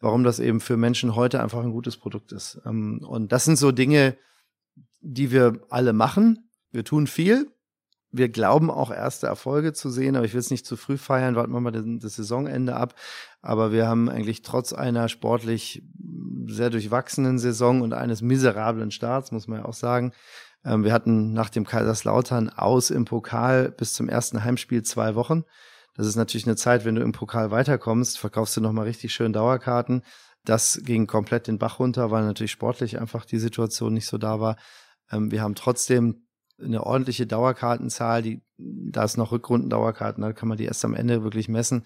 [0.00, 2.60] warum das eben für Menschen heute einfach ein gutes Produkt ist.
[2.66, 4.16] Ähm, und das sind so Dinge,
[5.00, 6.50] die wir alle machen.
[6.70, 7.50] Wir tun viel.
[8.10, 11.34] Wir glauben auch erste Erfolge zu sehen, aber ich will es nicht zu früh feiern,
[11.34, 12.94] warten wir mal das Saisonende ab.
[13.42, 15.82] Aber wir haben eigentlich trotz einer sportlich
[16.46, 20.12] sehr durchwachsenen Saison und eines miserablen Starts, muss man ja auch sagen,
[20.64, 25.44] wir hatten nach dem Kaiserslautern aus im Pokal bis zum ersten Heimspiel zwei Wochen.
[25.94, 29.32] Das ist natürlich eine Zeit, wenn du im Pokal weiterkommst, verkaufst du nochmal richtig schön
[29.32, 30.02] Dauerkarten.
[30.44, 34.40] Das ging komplett den Bach runter, weil natürlich sportlich einfach die Situation nicht so da
[34.40, 34.56] war.
[35.10, 36.26] Ähm, wir haben trotzdem
[36.62, 41.24] eine ordentliche Dauerkartenzahl, die, da ist noch Rückrundendauerkarten, da kann man die erst am Ende
[41.24, 41.84] wirklich messen.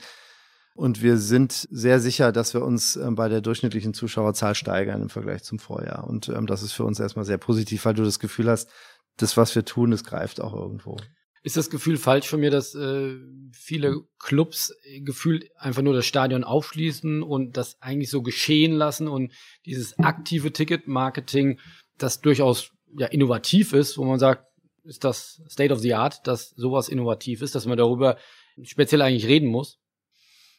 [0.78, 5.08] Und wir sind sehr sicher, dass wir uns äh, bei der durchschnittlichen Zuschauerzahl steigern im
[5.08, 6.06] Vergleich zum Vorjahr.
[6.06, 8.70] Und ähm, das ist für uns erstmal sehr positiv, weil du das Gefühl hast,
[9.16, 10.96] das, was wir tun, das greift auch irgendwo.
[11.42, 13.16] Ist das Gefühl falsch von mir, dass äh,
[13.52, 19.08] viele Clubs äh, gefühlt einfach nur das Stadion aufschließen und das eigentlich so geschehen lassen
[19.08, 19.32] und
[19.66, 21.58] dieses aktive Ticket-Marketing,
[21.96, 24.44] das durchaus ja innovativ ist, wo man sagt,
[24.84, 28.16] ist das State of the Art, dass sowas innovativ ist, dass man darüber
[28.62, 29.80] speziell eigentlich reden muss?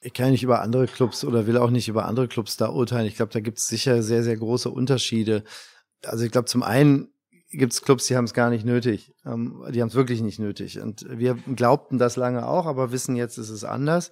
[0.01, 3.07] Ich kann nicht über andere Clubs oder will auch nicht über andere Clubs da urteilen.
[3.07, 5.43] Ich glaube, da gibt es sicher sehr, sehr große Unterschiede.
[6.05, 7.09] Also ich glaube, zum einen
[7.51, 9.13] gibt es Clubs, die haben es gar nicht nötig.
[9.25, 10.79] Ähm, die haben es wirklich nicht nötig.
[10.79, 14.11] Und wir glaubten das lange auch, aber wissen jetzt, ist es anders.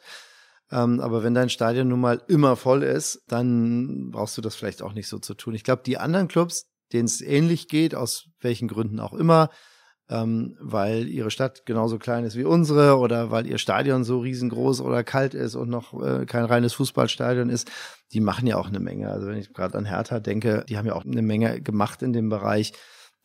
[0.71, 4.81] Ähm, aber wenn dein Stadion nun mal immer voll ist, dann brauchst du das vielleicht
[4.81, 5.55] auch nicht so zu tun.
[5.55, 9.49] Ich glaube, die anderen Clubs, denen es ähnlich geht, aus welchen Gründen auch immer,
[10.09, 14.81] ähm, weil ihre Stadt genauso klein ist wie unsere oder weil ihr Stadion so riesengroß
[14.81, 17.69] oder kalt ist und noch äh, kein reines Fußballstadion ist,
[18.13, 19.09] die machen ja auch eine Menge.
[19.09, 22.13] Also wenn ich gerade an Hertha denke, die haben ja auch eine Menge gemacht in
[22.13, 22.73] dem Bereich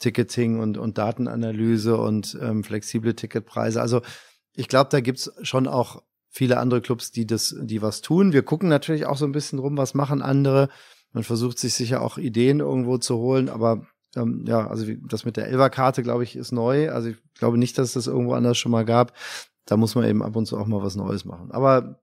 [0.01, 3.81] Ticketing und, und Datenanalyse und ähm, flexible Ticketpreise.
[3.81, 4.03] Also
[4.55, 8.33] ich glaube, da gibt's schon auch viele andere Clubs, die das, die was tun.
[8.33, 10.69] Wir gucken natürlich auch so ein bisschen rum, was machen andere.
[11.13, 15.37] Man versucht sich sicher auch Ideen irgendwo zu holen, aber ähm, ja, also das mit
[15.37, 16.91] der Elva-Karte, glaube ich, ist neu.
[16.91, 19.17] Also ich glaube nicht, dass es das irgendwo anders schon mal gab.
[19.67, 21.51] Da muss man eben ab und zu auch mal was Neues machen.
[21.51, 22.01] Aber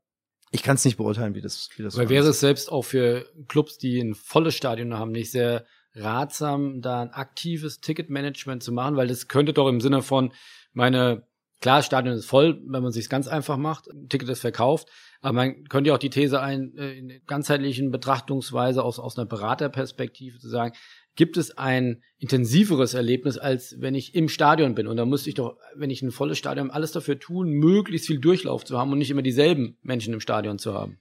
[0.52, 3.26] ich kann es nicht beurteilen, wie das, wie das Weil wäre es selbst auch für
[3.48, 8.96] Clubs, die ein volles Stadion haben, nicht sehr ratsam, da ein aktives Ticketmanagement zu machen,
[8.96, 10.32] weil das könnte doch im Sinne von
[10.74, 11.28] meine
[11.62, 14.88] Klar, Stadion ist voll, wenn man sich ganz einfach macht, ein Ticket ist verkauft,
[15.20, 19.26] aber man könnte ja auch die These ein, äh, in ganzheitlichen Betrachtungsweise aus, aus einer
[19.26, 20.74] Beraterperspektive zu sagen,
[21.16, 24.88] gibt es ein intensiveres Erlebnis, als wenn ich im Stadion bin.
[24.88, 28.20] Und da müsste ich doch, wenn ich ein volles Stadion alles dafür tun, möglichst viel
[28.20, 31.00] Durchlauf zu haben und nicht immer dieselben Menschen im Stadion zu haben.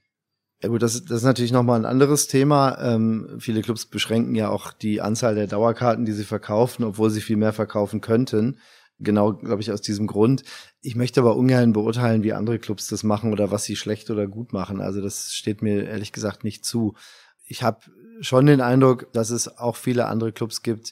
[0.61, 2.77] Ja gut, das, das ist natürlich nochmal ein anderes Thema.
[2.81, 7.21] Ähm, viele Clubs beschränken ja auch die Anzahl der Dauerkarten, die sie verkaufen, obwohl sie
[7.21, 8.59] viel mehr verkaufen könnten.
[8.99, 10.43] Genau, glaube ich, aus diesem Grund.
[10.81, 14.27] Ich möchte aber ungern beurteilen, wie andere Clubs das machen oder was sie schlecht oder
[14.27, 14.81] gut machen.
[14.81, 16.95] Also das steht mir ehrlich gesagt nicht zu.
[17.45, 17.79] Ich habe
[18.21, 20.91] schon den Eindruck, dass es auch viele andere Clubs gibt,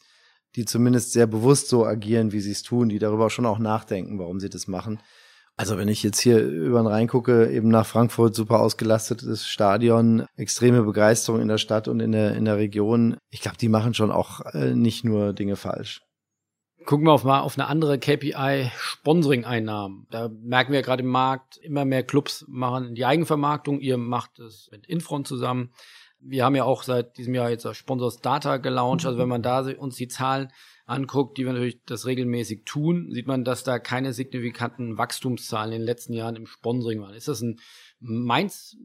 [0.56, 4.20] die zumindest sehr bewusst so agieren, wie sie es tun, die darüber schon auch nachdenken,
[4.20, 5.00] warum sie das machen.
[5.60, 10.28] Also wenn ich jetzt hier über den Rhein gucke, eben nach Frankfurt, super ausgelastetes Stadion,
[10.36, 13.18] extreme Begeisterung in der Stadt und in der, in der Region.
[13.32, 16.02] Ich glaube, die machen schon auch äh, nicht nur Dinge falsch.
[16.86, 20.06] Gucken wir auf mal auf eine andere KPI, Sponsoring-Einnahmen.
[20.12, 23.80] Da merken wir gerade im Markt, immer mehr Clubs machen die Eigenvermarktung.
[23.80, 25.72] Ihr macht es mit Infront zusammen.
[26.20, 29.06] Wir haben ja auch seit diesem Jahr jetzt Sponsors Data gelauncht.
[29.06, 30.52] Also wenn man da uns die Zahlen
[30.86, 35.80] anguckt, die wir natürlich das regelmäßig tun, sieht man, dass da keine signifikanten Wachstumszahlen in
[35.80, 37.14] den letzten Jahren im Sponsoring waren.
[37.14, 37.60] Ist das ein
[38.00, 38.78] Mainz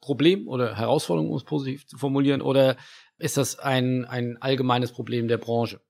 [0.00, 2.76] Problem oder Herausforderung, um es positiv zu formulieren, oder
[3.18, 5.80] ist das ein, ein allgemeines Problem der Branche?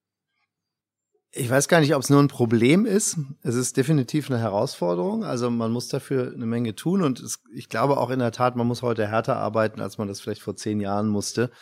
[1.38, 3.16] Ich weiß gar nicht, ob es nur ein Problem ist.
[3.42, 5.24] Es ist definitiv eine Herausforderung.
[5.24, 8.56] Also man muss dafür eine Menge tun und es, ich glaube auch in der Tat,
[8.56, 11.52] man muss heute härter arbeiten, als man das vielleicht vor zehn Jahren musste,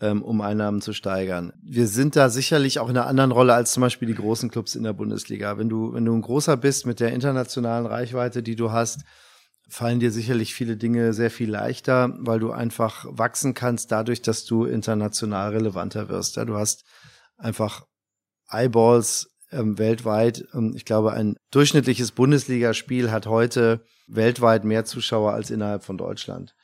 [0.00, 1.52] ähm, um Einnahmen zu steigern.
[1.62, 4.74] Wir sind da sicherlich auch in einer anderen Rolle als zum Beispiel die großen Clubs
[4.74, 5.58] in der Bundesliga.
[5.58, 9.00] Wenn du, wenn du ein großer bist mit der internationalen Reichweite, die du hast,
[9.68, 14.46] fallen dir sicherlich viele Dinge sehr viel leichter, weil du einfach wachsen kannst dadurch, dass
[14.46, 16.36] du international relevanter wirst.
[16.36, 16.84] Ja, du hast
[17.36, 17.84] einfach
[18.50, 20.44] Eyeballs ähm, weltweit.
[20.54, 26.54] Ähm, ich glaube, ein durchschnittliches Bundesligaspiel hat heute weltweit mehr Zuschauer als innerhalb von Deutschland.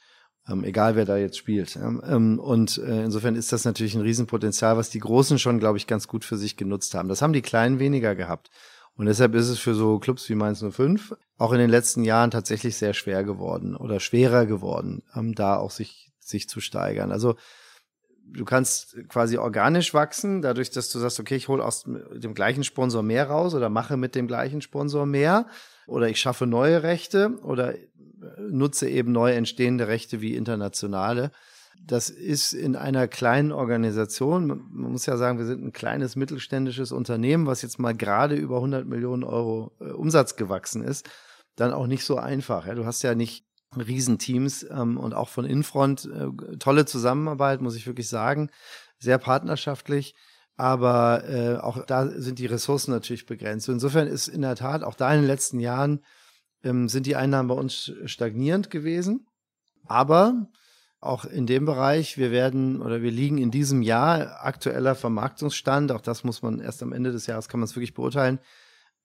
[0.49, 1.77] Ähm, egal wer da jetzt spielt.
[1.77, 5.87] Ähm, und äh, insofern ist das natürlich ein Riesenpotenzial, was die Großen schon, glaube ich,
[5.87, 7.09] ganz gut für sich genutzt haben.
[7.09, 8.51] Das haben die Kleinen weniger gehabt.
[8.95, 12.31] Und deshalb ist es für so Clubs wie Mainz 05 auch in den letzten Jahren
[12.31, 17.11] tatsächlich sehr schwer geworden oder schwerer geworden, ähm, da auch sich, sich zu steigern.
[17.13, 17.37] Also
[18.25, 22.65] du kannst quasi organisch wachsen, dadurch, dass du sagst, okay, ich hole aus dem gleichen
[22.65, 25.47] Sponsor mehr raus oder mache mit dem gleichen Sponsor mehr
[25.87, 27.75] oder ich schaffe neue Rechte oder
[28.39, 31.31] nutze eben neu entstehende Rechte wie internationale.
[31.85, 36.93] Das ist in einer kleinen Organisation, man muss ja sagen, wir sind ein kleines mittelständisches
[36.93, 41.09] Unternehmen, was jetzt mal gerade über 100 Millionen Euro äh, Umsatz gewachsen ist,
[41.57, 42.73] dann auch nicht so einfach.
[42.75, 43.45] Du hast ja nicht
[43.81, 48.51] Riesenteams ähm, und auch von Infront äh, tolle Zusammenarbeit, muss ich wirklich sagen,
[48.99, 50.15] sehr partnerschaftlich.
[50.57, 53.69] Aber äh, auch da sind die Ressourcen natürlich begrenzt.
[53.69, 56.05] Insofern ist in der Tat auch da in den letzten Jahren
[56.63, 59.27] ähm, sind die Einnahmen bei uns stagnierend gewesen.
[59.87, 60.49] Aber
[61.01, 66.01] auch in dem Bereich, wir werden oder wir liegen in diesem Jahr aktueller Vermarktungsstand, auch
[66.01, 68.39] das muss man erst am Ende des Jahres kann man es wirklich beurteilen,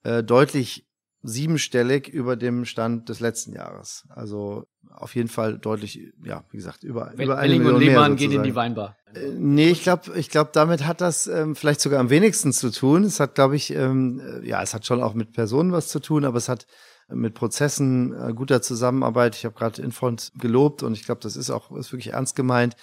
[0.04, 0.87] äh, deutlich
[1.24, 4.06] siebenstellig über dem Stand des letzten Jahres.
[4.10, 7.82] Also auf jeden Fall deutlich, ja, wie gesagt, über, Wel über eine Welling Million und
[7.82, 8.96] Lehmann gehen in die Weinbar.
[9.14, 12.72] Äh, nee, ich glaube, ich glaube, damit hat das ähm, vielleicht sogar am wenigsten zu
[12.72, 13.04] tun.
[13.04, 16.00] Es hat, glaube ich, ähm, äh, ja, es hat schon auch mit Personen was zu
[16.00, 16.68] tun, aber es hat
[17.10, 19.36] mit Prozessen, äh, guter Zusammenarbeit.
[19.36, 22.76] Ich habe gerade Infront gelobt und ich glaube, das ist auch ist wirklich ernst gemeint.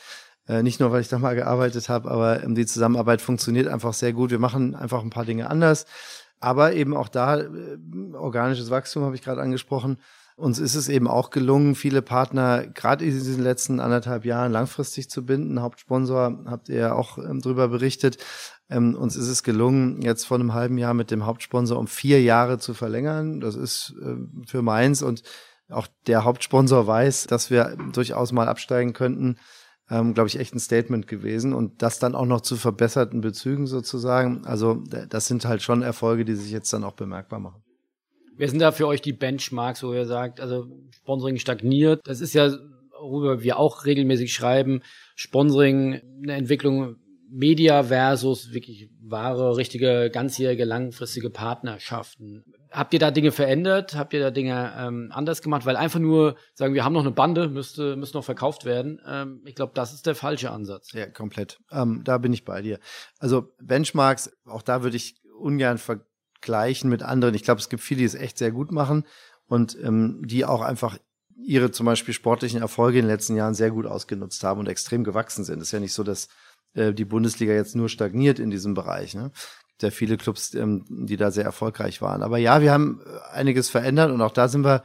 [0.46, 3.94] Äh, nicht nur, weil ich da mal gearbeitet habe, aber ähm, die Zusammenarbeit funktioniert einfach
[3.94, 4.30] sehr gut.
[4.30, 5.86] Wir machen einfach ein paar Dinge anders.
[6.44, 7.48] Aber eben auch da, äh,
[8.12, 9.96] organisches Wachstum habe ich gerade angesprochen.
[10.36, 15.08] Uns ist es eben auch gelungen, viele Partner gerade in diesen letzten anderthalb Jahren langfristig
[15.08, 15.62] zu binden.
[15.62, 18.18] Hauptsponsor habt ihr ja auch ähm, drüber berichtet.
[18.68, 22.20] Ähm, uns ist es gelungen, jetzt vor einem halben Jahr mit dem Hauptsponsor um vier
[22.20, 23.40] Jahre zu verlängern.
[23.40, 25.22] Das ist äh, für Mainz und
[25.70, 29.36] auch der Hauptsponsor weiß, dass wir durchaus mal absteigen könnten.
[29.90, 33.66] Ähm, glaube ich, echt ein Statement gewesen und das dann auch noch zu verbesserten Bezügen
[33.66, 34.46] sozusagen.
[34.46, 37.62] Also das sind halt schon Erfolge, die sich jetzt dann auch bemerkbar machen.
[38.36, 42.00] Wer sind da für euch die Benchmarks, wo ihr sagt, also Sponsoring stagniert?
[42.04, 42.50] Das ist ja,
[42.98, 44.80] worüber wir auch regelmäßig schreiben,
[45.16, 46.96] Sponsoring, eine Entwicklung
[47.30, 52.44] Media versus wirklich wahre, richtige, ganzjährige, langfristige Partnerschaften.
[52.74, 53.94] Habt ihr da Dinge verändert?
[53.94, 55.64] Habt ihr da Dinge ähm, anders gemacht?
[55.64, 59.00] Weil einfach nur sagen, wir haben noch eine Bande, müsste, müsste noch verkauft werden.
[59.06, 60.92] Ähm, ich glaube, das ist der falsche Ansatz.
[60.92, 61.60] Ja, komplett.
[61.70, 62.80] Ähm, da bin ich bei dir.
[63.20, 67.34] Also Benchmarks, auch da würde ich ungern vergleichen mit anderen.
[67.34, 69.04] Ich glaube, es gibt viele, die es echt sehr gut machen
[69.46, 70.98] und ähm, die auch einfach
[71.36, 75.04] ihre zum Beispiel sportlichen Erfolge in den letzten Jahren sehr gut ausgenutzt haben und extrem
[75.04, 75.60] gewachsen sind.
[75.60, 76.28] Es ist ja nicht so, dass
[76.74, 79.14] äh, die Bundesliga jetzt nur stagniert in diesem Bereich.
[79.14, 79.30] Ne?
[79.80, 82.22] Ja viele Clubs, ähm, die da sehr erfolgreich waren.
[82.22, 84.84] Aber ja, wir haben äh, einiges verändert und auch da sind wir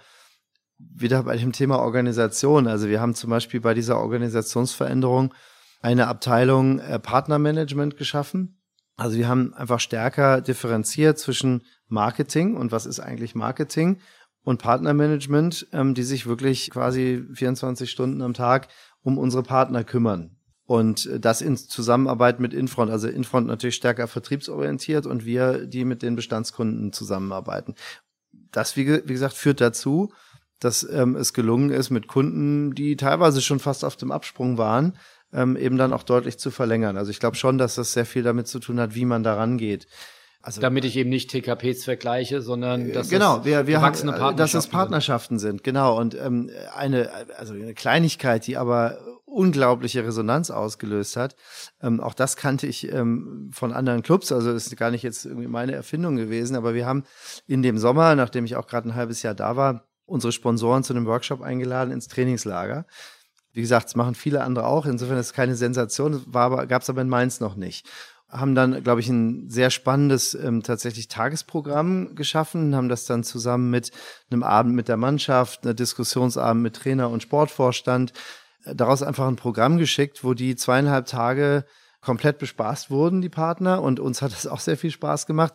[0.77, 2.67] wieder bei dem Thema Organisation.
[2.67, 5.33] Also wir haben zum Beispiel bei dieser Organisationsveränderung
[5.81, 8.61] eine Abteilung äh, Partnermanagement geschaffen.
[8.97, 13.99] Also wir haben einfach stärker differenziert zwischen Marketing und was ist eigentlich Marketing
[14.43, 18.67] und Partnermanagement, ähm, die sich wirklich quasi 24 Stunden am Tag
[19.01, 20.38] um unsere Partner kümmern.
[20.69, 26.03] Und das in Zusammenarbeit mit Infront, also Infront natürlich stärker vertriebsorientiert und wir, die mit
[26.03, 27.73] den Bestandskunden zusammenarbeiten.
[28.51, 30.13] Das, wie, wie gesagt, führt dazu,
[30.59, 34.95] dass ähm, es gelungen ist, mit Kunden, die teilweise schon fast auf dem Absprung waren,
[35.33, 36.97] ähm, eben dann auch deutlich zu verlängern.
[36.97, 39.57] Also ich glaube schon, dass das sehr viel damit zu tun hat, wie man daran
[39.57, 39.87] geht.
[40.43, 44.53] Also, Damit ich eben nicht TKPs vergleiche, sondern dass genau, wir, wir haben, Partnerschaften dass
[44.53, 45.49] es Partnerschaften sind.
[45.49, 45.63] sind.
[45.63, 51.35] Genau und ähm, eine also eine Kleinigkeit, die aber unglaubliche Resonanz ausgelöst hat.
[51.81, 55.47] Ähm, auch das kannte ich ähm, von anderen Clubs, also ist gar nicht jetzt irgendwie
[55.47, 57.03] meine Erfindung gewesen, aber wir haben
[57.47, 60.93] in dem Sommer, nachdem ich auch gerade ein halbes Jahr da war, unsere Sponsoren zu
[60.93, 62.85] einem Workshop eingeladen ins Trainingslager.
[63.53, 64.85] Wie gesagt, es machen viele andere auch.
[64.85, 67.87] Insofern ist es keine Sensation, gab es aber in Mainz noch nicht
[68.29, 73.71] haben dann, glaube ich, ein sehr spannendes ähm, tatsächlich Tagesprogramm geschaffen, haben das dann zusammen
[73.71, 73.91] mit
[74.29, 78.13] einem Abend mit der Mannschaft, einer Diskussionsabend mit Trainer und Sportvorstand
[78.75, 81.65] daraus einfach ein Programm geschickt, wo die zweieinhalb Tage
[82.01, 83.81] komplett bespaßt wurden, die Partner.
[83.81, 85.53] Und uns hat das auch sehr viel Spaß gemacht.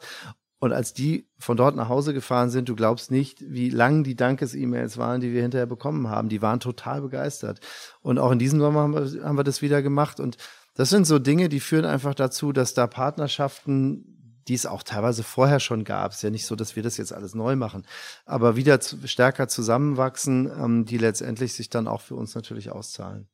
[0.61, 4.17] Und als die von dort nach Hause gefahren sind, du glaubst nicht, wie lang die
[4.17, 6.31] Dankes-E-Mails waren, die wir hinterher bekommen haben.
[6.31, 7.61] Die waren total begeistert.
[8.01, 10.21] Und auch in diesem Sommer haben wir, haben wir das wieder gemacht.
[10.21, 10.39] Und
[10.75, 14.14] das sind so Dinge, die führen einfach dazu, dass da Partnerschaften,
[14.49, 16.97] die es auch teilweise vorher schon gab, es ist ja nicht so, dass wir das
[16.97, 17.85] jetzt alles neu machen,
[18.27, 23.29] aber wieder stärker zusammenwachsen, ähm, die letztendlich sich dann auch für uns natürlich auszahlen.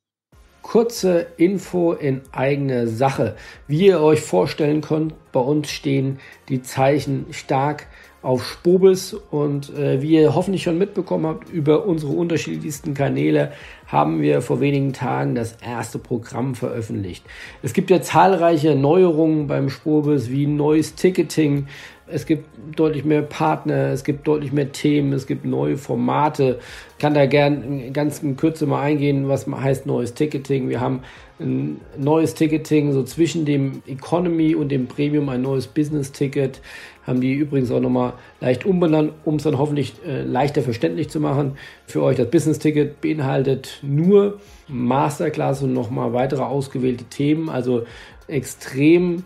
[0.61, 3.35] Kurze Info in eigene Sache.
[3.67, 6.19] Wie ihr euch vorstellen könnt, bei uns stehen
[6.49, 7.87] die Zeichen stark
[8.21, 13.51] auf Spobis und äh, wie ihr hoffentlich schon mitbekommen habt, über unsere unterschiedlichsten Kanäle
[13.87, 17.25] haben wir vor wenigen Tagen das erste Programm veröffentlicht.
[17.63, 21.67] Es gibt ja zahlreiche Neuerungen beim Spobis wie neues Ticketing,
[22.11, 22.45] es gibt
[22.75, 26.59] deutlich mehr Partner, es gibt deutlich mehr Themen, es gibt neue Formate.
[26.91, 30.69] Ich kann da gern ganz in Kürze mal eingehen, was heißt neues Ticketing.
[30.69, 31.01] Wir haben
[31.39, 36.61] ein neues Ticketing, so zwischen dem Economy und dem Premium ein neues Business-Ticket.
[37.07, 41.19] Haben die übrigens auch nochmal leicht umbenannt, um es dann hoffentlich äh, leichter verständlich zu
[41.19, 41.57] machen.
[41.87, 47.85] Für euch das Business-Ticket beinhaltet nur Masterclass und nochmal weitere ausgewählte Themen, also
[48.27, 49.23] extrem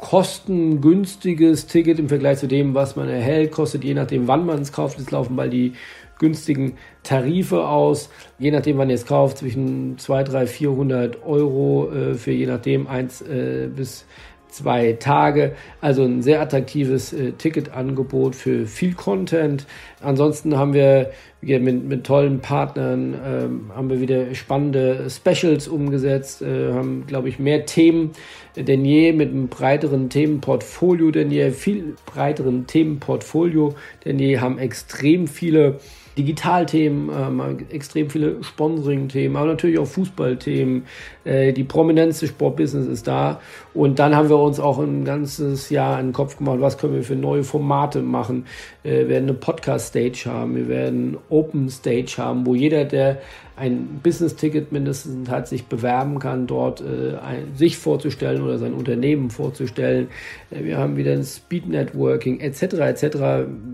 [0.00, 4.72] kostengünstiges Ticket im Vergleich zu dem, was man erhält, kostet je nachdem, wann man es
[4.72, 4.98] kauft.
[4.98, 5.74] Jetzt laufen bald die
[6.18, 8.10] günstigen Tarife aus.
[8.38, 12.86] Je nachdem, wann ihr es kauft, zwischen 200, 300, 400 Euro äh, für je nachdem
[12.86, 14.06] eins äh, bis
[14.52, 15.52] zwei Tage.
[15.80, 19.66] Also ein sehr attraktives äh, Ticketangebot für viel Content.
[20.00, 21.10] Ansonsten haben wir
[21.42, 27.38] mit, mit tollen Partnern, ähm, haben wir wieder spannende Specials umgesetzt, äh, haben, glaube ich,
[27.38, 28.12] mehr Themen
[28.56, 35.26] denn je mit einem breiteren Themenportfolio denn je, viel breiteren Themenportfolio denn je, haben extrem
[35.26, 35.78] viele
[36.18, 40.84] Digitalthemen, ähm, extrem viele Sponsoring-Themen, aber natürlich auch Fußballthemen.
[41.24, 43.40] Äh, die Prominenz des Sportbusiness ist da.
[43.74, 46.94] Und dann haben wir uns auch ein ganzes Jahr in den Kopf gemacht, was können
[46.94, 48.46] wir für neue Formate machen.
[48.82, 53.18] Äh, wir werden eine Podcast-Stage haben, wir werden Open Stage haben, wo jeder, der
[53.56, 59.30] ein Business-Ticket mindestens hat, sich bewerben kann, dort äh, ein, sich vorzustellen oder sein Unternehmen
[59.30, 60.08] vorzustellen.
[60.50, 62.62] Äh, wir haben wieder ein Speed-Networking etc.
[62.62, 63.16] etc.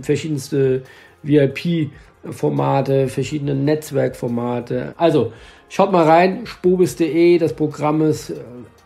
[0.02, 0.82] verschiedenste
[1.22, 1.90] VIP-
[2.32, 4.94] Formate, verschiedene Netzwerkformate.
[4.96, 5.32] Also
[5.68, 8.34] schaut mal rein, spobis.de, das Programm ist äh,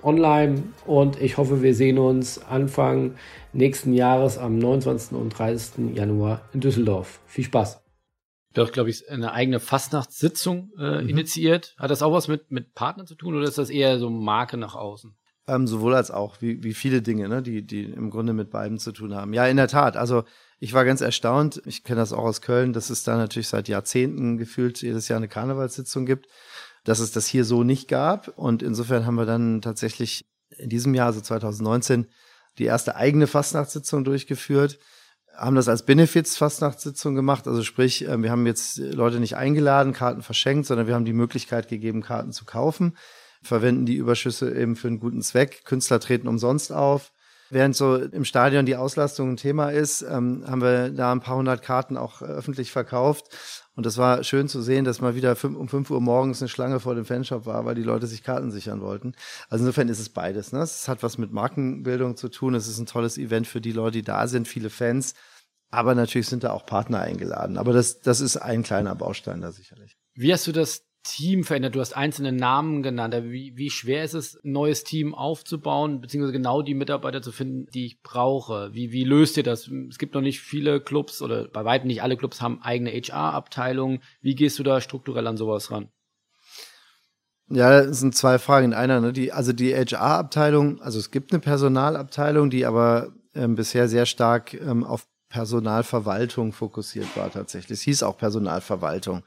[0.03, 3.14] online und ich hoffe, wir sehen uns Anfang
[3.53, 5.12] nächsten Jahres am 29.
[5.12, 5.96] und 30.
[5.96, 7.20] Januar in Düsseldorf.
[7.26, 7.83] Viel Spaß.
[8.53, 11.09] Du hast, glaube ich, eine eigene Fastnachtssitzung äh, mhm.
[11.09, 11.76] initiiert.
[11.79, 14.57] Hat das auch was mit, mit Partnern zu tun oder ist das eher so Marke
[14.57, 15.14] nach außen?
[15.46, 18.79] Ähm, sowohl als auch, wie, wie viele Dinge, ne, die, die im Grunde mit beiden
[18.79, 19.33] zu tun haben.
[19.35, 19.96] Ja, in der Tat.
[19.96, 20.24] Also
[20.61, 23.68] ich war ganz erstaunt, ich kenne das auch aus Köln, dass es da natürlich seit
[23.68, 26.29] Jahrzehnten gefühlt jedes Jahr eine Karnevalssitzung gibt,
[26.85, 28.29] dass es das hier so nicht gab.
[28.38, 32.07] Und insofern haben wir dann tatsächlich in diesem Jahr, also 2019,
[32.59, 34.79] die erste eigene Fastnachtssitzung durchgeführt
[35.40, 37.49] haben das als Benefits-Fastnachtssitzung gemacht.
[37.49, 41.14] Also sprich, äh, wir haben jetzt Leute nicht eingeladen, Karten verschenkt, sondern wir haben die
[41.14, 42.96] Möglichkeit gegeben, Karten zu kaufen,
[43.42, 45.64] verwenden die Überschüsse eben für einen guten Zweck.
[45.64, 47.12] Künstler treten umsonst auf.
[47.50, 51.36] Während so im Stadion die Auslastung ein Thema ist, ähm, haben wir da ein paar
[51.36, 53.26] hundert Karten auch äh, öffentlich verkauft.
[53.74, 56.80] Und das war schön zu sehen, dass mal wieder um fünf Uhr morgens eine Schlange
[56.80, 59.14] vor dem Fanshop war, weil die Leute sich Karten sichern wollten.
[59.48, 60.52] Also insofern ist es beides.
[60.52, 60.60] Ne?
[60.60, 62.54] Es hat was mit Markenbildung zu tun.
[62.54, 65.14] Es ist ein tolles Event für die Leute, die da sind, viele Fans.
[65.70, 67.56] Aber natürlich sind da auch Partner eingeladen.
[67.56, 69.96] Aber das, das ist ein kleiner Baustein da sicherlich.
[70.14, 71.74] Wie hast du das Team verändert?
[71.74, 73.14] Du hast einzelne Namen genannt.
[73.22, 77.66] Wie, wie schwer ist es, ein neues Team aufzubauen, beziehungsweise genau die Mitarbeiter zu finden,
[77.72, 78.70] die ich brauche?
[78.72, 79.70] Wie, wie löst ihr das?
[79.88, 84.00] Es gibt noch nicht viele Clubs oder bei weitem nicht alle Clubs haben eigene HR-Abteilungen.
[84.20, 85.88] Wie gehst du da strukturell an sowas ran?
[87.48, 89.00] Ja, das sind zwei Fragen in einer.
[89.00, 89.12] Ne?
[89.12, 94.54] Die, also die HR-Abteilung, also es gibt eine Personalabteilung, die aber ähm, bisher sehr stark
[94.54, 97.78] ähm, auf Personalverwaltung fokussiert war tatsächlich.
[97.78, 99.22] Es hieß auch Personalverwaltung.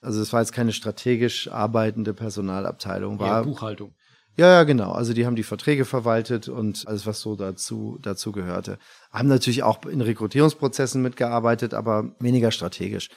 [0.00, 3.18] Also es war jetzt keine strategisch arbeitende Personalabteilung.
[3.18, 3.92] War ja, Buchhaltung.
[4.36, 4.92] Ja, ja, genau.
[4.92, 8.78] Also die haben die Verträge verwaltet und alles, was so dazu, dazu gehörte.
[9.10, 13.10] Haben natürlich auch in Rekrutierungsprozessen mitgearbeitet, aber weniger strategisch.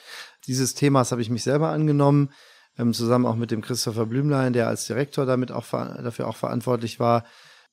[0.47, 2.31] Dieses Themas habe ich mich selber angenommen,
[2.75, 6.99] ähm, zusammen auch mit dem Christopher Blümlein, der als Direktor damit auch dafür auch verantwortlich
[6.99, 7.23] war.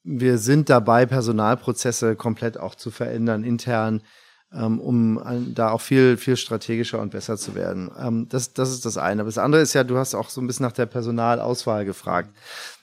[0.05, 4.03] Wir sind dabei, Personalprozesse komplett auch zu verändern, intern
[4.51, 5.21] um
[5.55, 7.91] da auch viel, viel strategischer und besser zu werden.
[7.99, 9.21] Ähm, das, das ist das eine.
[9.21, 12.31] Aber das andere ist ja, du hast auch so ein bisschen nach der Personalauswahl gefragt.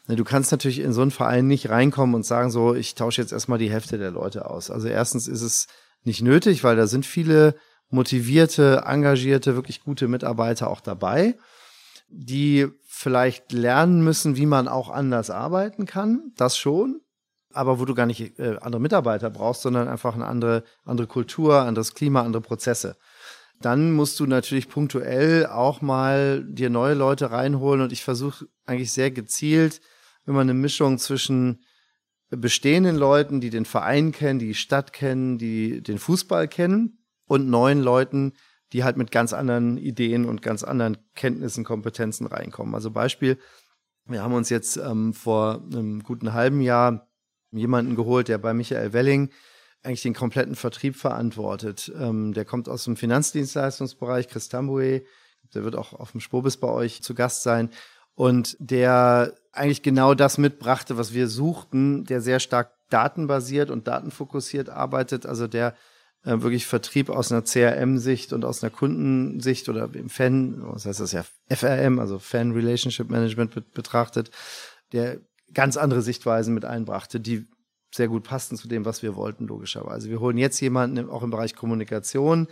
[0.07, 3.22] Ne, du kannst natürlich in so einen Verein nicht reinkommen und sagen, so, ich tausche
[3.22, 4.70] jetzt erstmal die Hälfte der Leute aus.
[4.70, 5.68] Also erstens ist es
[6.03, 7.55] nicht nötig, weil da sind viele
[7.89, 11.36] motivierte, engagierte, wirklich gute Mitarbeiter auch dabei,
[12.09, 16.32] die vielleicht lernen müssen, wie man auch anders arbeiten kann.
[16.36, 17.01] Das schon.
[17.56, 21.62] Aber wo du gar nicht äh, andere Mitarbeiter brauchst, sondern einfach eine andere, andere Kultur,
[21.62, 22.97] anderes Klima, andere Prozesse.
[23.62, 28.91] Dann musst du natürlich punktuell auch mal dir neue Leute reinholen und ich versuche eigentlich
[28.91, 29.80] sehr gezielt,
[30.26, 31.64] immer eine Mischung zwischen
[32.30, 37.82] bestehenden Leuten, die den Verein kennen, die Stadt kennen, die den Fußball kennen und neuen
[37.82, 38.34] Leuten,
[38.74, 42.76] die halt mit ganz anderen Ideen und ganz anderen Kenntnissen, Kompetenzen reinkommen.
[42.76, 43.38] Also Beispiel,
[44.06, 47.08] wir haben uns jetzt ähm, vor einem guten halben Jahr
[47.58, 49.30] jemanden geholt, der bei Michael Welling
[49.84, 51.91] eigentlich den kompletten Vertrieb verantwortet.
[51.99, 55.03] Ähm, der kommt aus dem Finanzdienstleistungsbereich, Chris Tamboué,
[55.53, 57.70] der wird auch auf dem Spobis bei euch zu Gast sein.
[58.16, 64.70] Und der eigentlich genau das mitbrachte, was wir suchten, der sehr stark datenbasiert und datenfokussiert
[64.70, 65.76] arbeitet, also der
[66.24, 70.99] äh, wirklich Vertrieb aus einer CRM-Sicht und aus einer Kundensicht oder im Fan, was heißt
[70.99, 74.32] das ja, FRM, also Fan Relationship Management betrachtet,
[74.91, 75.20] der
[75.56, 77.47] ganz andere Sichtweisen mit einbrachte, die
[77.91, 80.10] sehr gut passten zu dem, was wir wollten, logischerweise.
[80.10, 82.47] Wir holen jetzt jemanden auch im Bereich Kommunikation,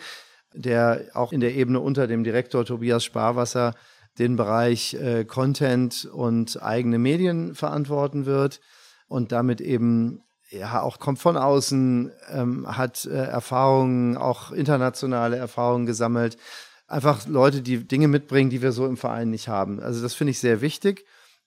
[0.53, 3.75] der auch in der Ebene unter dem Direktor Tobias Sparwasser
[4.19, 8.61] den Bereich äh, Content und eigene Medien verantworten wird
[9.07, 15.87] und damit eben ja auch kommt von außen, ähm, hat äh, Erfahrungen, auch internationale Erfahrungen
[15.87, 16.37] gesammelt.
[16.87, 19.79] Einfach Leute, die Dinge mitbringen, die wir so im Verein nicht haben.
[19.79, 21.05] Also das finde ich sehr wichtig.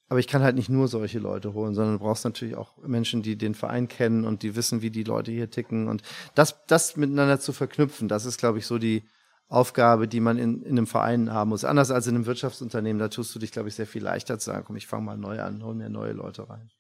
[0.08, 3.22] Aber ich kann halt nicht nur solche Leute holen, sondern du brauchst natürlich auch Menschen,
[3.22, 5.88] die den Verein kennen und die wissen, wie die Leute hier ticken.
[5.88, 6.02] Und
[6.34, 9.02] das, das miteinander zu verknüpfen, das ist, glaube ich, so die
[9.48, 11.64] Aufgabe, die man in, in einem Verein haben muss.
[11.64, 14.46] Anders als in einem Wirtschaftsunternehmen, da tust du dich, glaube ich, sehr viel leichter zu
[14.46, 16.70] sagen, komm, ich fange mal neu an, hol mir neue Leute rein.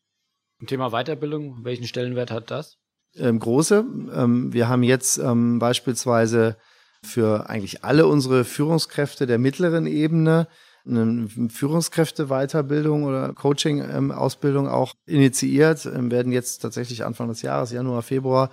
[0.60, 2.78] Im Thema Weiterbildung, welchen Stellenwert hat das?
[3.16, 3.84] Ähm, große.
[4.14, 6.56] Ähm, wir haben jetzt ähm, beispielsweise
[7.02, 10.48] für eigentlich alle unsere Führungskräfte der mittleren Ebene
[10.88, 18.50] eine Führungskräfte-Weiterbildung oder Coaching-Ausbildung auch initiiert, ähm, werden jetzt tatsächlich Anfang des Jahres, Januar, Februar,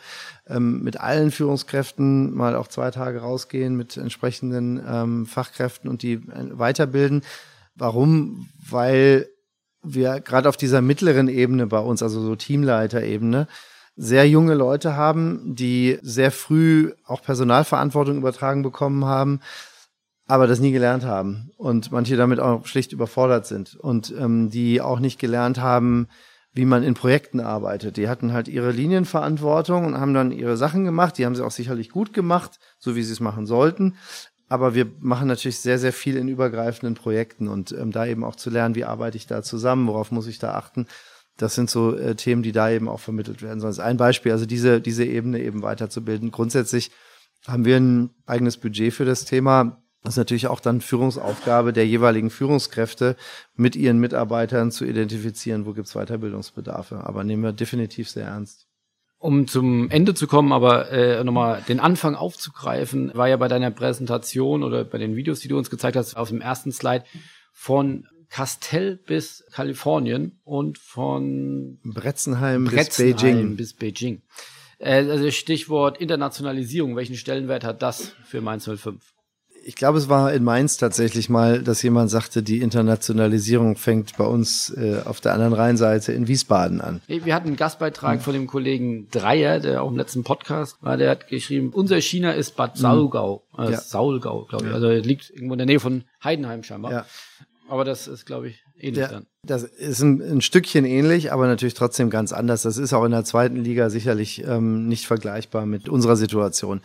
[0.48, 6.14] ähm, mit allen Führungskräften mal auch zwei Tage rausgehen mit entsprechenden ähm, Fachkräften und die
[6.14, 7.22] äh, weiterbilden.
[7.76, 8.50] Warum?
[8.70, 9.28] Weil
[9.84, 13.48] wir gerade auf dieser mittleren Ebene bei uns, also so Teamleiterebene,
[13.96, 19.40] sehr junge Leute haben, die sehr früh auch Personalverantwortung übertragen bekommen haben,
[20.28, 24.82] aber das nie gelernt haben und manche damit auch schlicht überfordert sind und ähm, die
[24.82, 26.08] auch nicht gelernt haben,
[26.54, 27.98] wie man in Projekten arbeitet.
[27.98, 31.18] Die hatten halt ihre Linienverantwortung und haben dann ihre Sachen gemacht.
[31.18, 33.96] Die haben sie auch sicherlich gut gemacht, so wie sie es machen sollten.
[34.50, 38.36] Aber wir machen natürlich sehr, sehr viel in übergreifenden Projekten und ähm, da eben auch
[38.36, 40.86] zu lernen, wie arbeite ich da zusammen, worauf muss ich da achten.
[41.38, 43.72] Das sind so äh, Themen, die da eben auch vermittelt werden sollen.
[43.72, 46.30] Das ist ein Beispiel, also diese, diese Ebene eben weiterzubilden.
[46.30, 46.92] Grundsätzlich
[47.48, 49.83] haben wir ein eigenes Budget für das Thema.
[50.04, 53.16] Das ist natürlich auch dann Führungsaufgabe der jeweiligen Führungskräfte,
[53.56, 57.06] mit ihren Mitarbeitern zu identifizieren, wo gibt's Weiterbildungsbedarfe.
[57.06, 58.68] Aber nehmen wir definitiv sehr ernst.
[59.18, 63.72] Um zum Ende zu kommen, aber äh, nochmal den Anfang aufzugreifen, war ja bei deiner
[63.72, 67.06] Präsentation oder bei den Videos, die du uns gezeigt hast, auf dem ersten Slide
[67.54, 73.56] von Castell bis Kalifornien und von Bretzenheim, Bretzenheim bis Beijing.
[73.56, 74.22] Bis Beijing.
[74.80, 79.14] Äh, also Stichwort Internationalisierung, welchen Stellenwert hat das für Mainz 05?
[79.66, 84.26] Ich glaube, es war in Mainz tatsächlich mal, dass jemand sagte, die Internationalisierung fängt bei
[84.26, 87.01] uns äh, auf der anderen Rheinseite in Wiesbaden an.
[87.07, 91.09] Wir hatten einen Gastbeitrag von dem Kollegen Dreier, der auch im letzten Podcast war, der
[91.09, 93.80] hat geschrieben, unser China ist Bad Saulgau, äh, ja.
[93.80, 94.70] Saulgau, glaube ich.
[94.70, 94.76] Ja.
[94.76, 96.91] Also liegt irgendwo in der Nähe von Heidenheim scheinbar.
[96.91, 97.05] Ja.
[97.70, 99.26] Aber das ist, glaube ich, ähnlich ja, dann.
[99.45, 102.64] Das ist ein, ein, Stückchen ähnlich, aber natürlich trotzdem ganz anders.
[102.64, 106.82] Das ist auch in der zweiten Liga sicherlich ähm, nicht vergleichbar mit unserer Situation.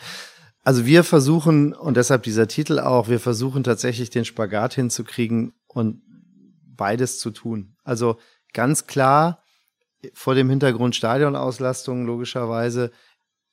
[0.69, 6.03] Also wir versuchen, und deshalb dieser Titel auch, wir versuchen tatsächlich den Spagat hinzukriegen und
[6.77, 7.75] beides zu tun.
[7.85, 8.19] Also
[8.53, 9.43] ganz klar,
[10.13, 12.91] vor dem Hintergrund Stadionauslastung logischerweise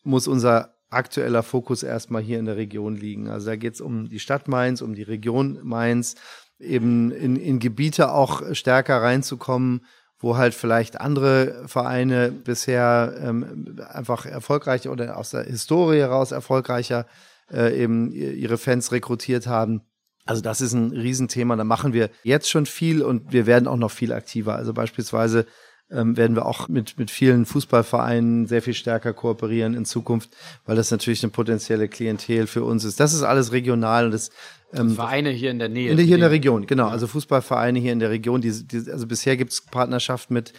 [0.03, 3.29] muss unser aktueller Fokus erstmal hier in der Region liegen.
[3.29, 6.15] Also da geht es um die Stadt Mainz, um die Region Mainz,
[6.59, 9.85] eben in, in Gebiete auch stärker reinzukommen,
[10.25, 17.05] wo halt vielleicht andere Vereine bisher ähm, einfach erfolgreicher oder aus der Historie heraus erfolgreicher
[17.53, 19.81] äh, eben ihre Fans rekrutiert haben.
[20.25, 21.55] Also das ist ein Riesenthema.
[21.55, 24.55] Da machen wir jetzt schon viel und wir werden auch noch viel aktiver.
[24.55, 25.45] Also beispielsweise
[25.91, 30.29] ähm, werden wir auch mit, mit vielen Fußballvereinen sehr viel stärker kooperieren in Zukunft,
[30.65, 32.99] weil das natürlich eine potenzielle Klientel für uns ist.
[32.99, 34.31] Das ist alles regional und das
[34.73, 35.91] ähm, Vereine hier in der Nähe.
[35.91, 36.87] In der, hier in der Region, genau.
[36.87, 38.41] Also Fußballvereine hier in der Region.
[38.41, 40.53] Die, die, also bisher gibt es Partnerschaft mit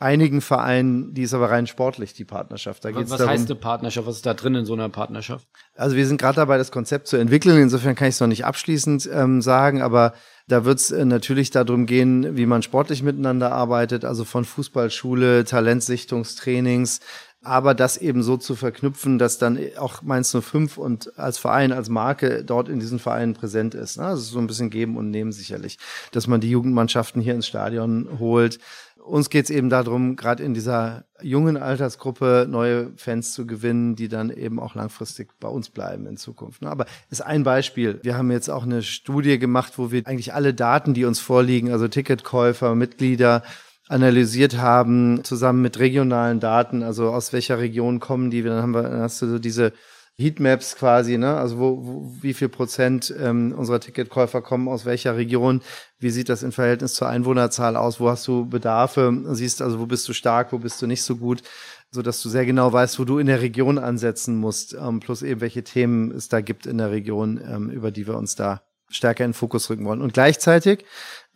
[0.00, 2.84] einigen Vereinen, die ist aber rein sportlich, die Partnerschaft.
[2.84, 4.06] Da geht's was darum, heißt eine Partnerschaft?
[4.06, 5.46] Was ist da drin in so einer Partnerschaft?
[5.76, 7.62] Also wir sind gerade dabei, das Konzept zu entwickeln.
[7.62, 10.14] Insofern kann ich es noch nicht abschließend ähm, sagen, aber
[10.46, 15.44] Da wird es äh, natürlich darum gehen, wie man sportlich miteinander arbeitet, also von Fußballschule,
[15.44, 17.00] Talentsichtungstrainings,
[17.42, 21.88] aber das eben so zu verknüpfen, dass dann auch Mainz 05 und als Verein, als
[21.88, 23.98] Marke dort in diesen Vereinen präsent ist.
[23.98, 24.04] Ne?
[24.04, 25.78] Das ist so ein bisschen geben und nehmen sicherlich,
[26.12, 28.58] dass man die Jugendmannschaften hier ins Stadion holt.
[29.04, 34.08] Uns geht es eben darum, gerade in dieser jungen Altersgruppe neue Fans zu gewinnen, die
[34.08, 36.62] dann eben auch langfristig bei uns bleiben in Zukunft.
[36.62, 36.70] Ne?
[36.70, 38.00] Aber ist ein Beispiel.
[38.02, 41.70] Wir haben jetzt auch eine Studie gemacht, wo wir eigentlich alle Daten, die uns vorliegen,
[41.70, 43.42] also Ticketkäufer, Mitglieder,
[43.88, 48.84] analysiert haben, zusammen mit regionalen Daten, also aus welcher Region kommen die, dann haben wir,
[48.84, 49.74] dann hast du so diese
[50.16, 51.36] Heatmaps quasi, ne?
[51.36, 55.60] Also wo, wo wie viel Prozent ähm, unserer Ticketkäufer kommen aus welcher Region?
[55.98, 57.98] Wie sieht das im Verhältnis zur Einwohnerzahl aus?
[57.98, 59.12] Wo hast du Bedarfe?
[59.32, 61.42] Siehst also, wo bist du stark, wo bist du nicht so gut,
[61.90, 65.22] so dass du sehr genau weißt, wo du in der Region ansetzen musst, ähm, plus
[65.22, 68.62] eben welche Themen es da gibt in der Region, ähm, über die wir uns da
[68.88, 70.00] stärker in den Fokus rücken wollen.
[70.00, 70.84] Und gleichzeitig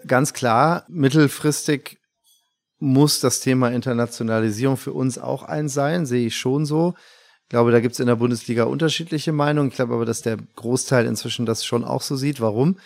[0.07, 1.99] ganz klar mittelfristig
[2.79, 6.95] muss das Thema Internationalisierung für uns auch ein sein, sehe ich schon so.
[7.49, 9.71] Ich glaube, da gibt es in der Bundesliga unterschiedliche Meinungen.
[9.71, 12.43] Ich glaube aber, dass der Großteil inzwischen das schon auch so sieht.
[12.43, 12.77] Warum?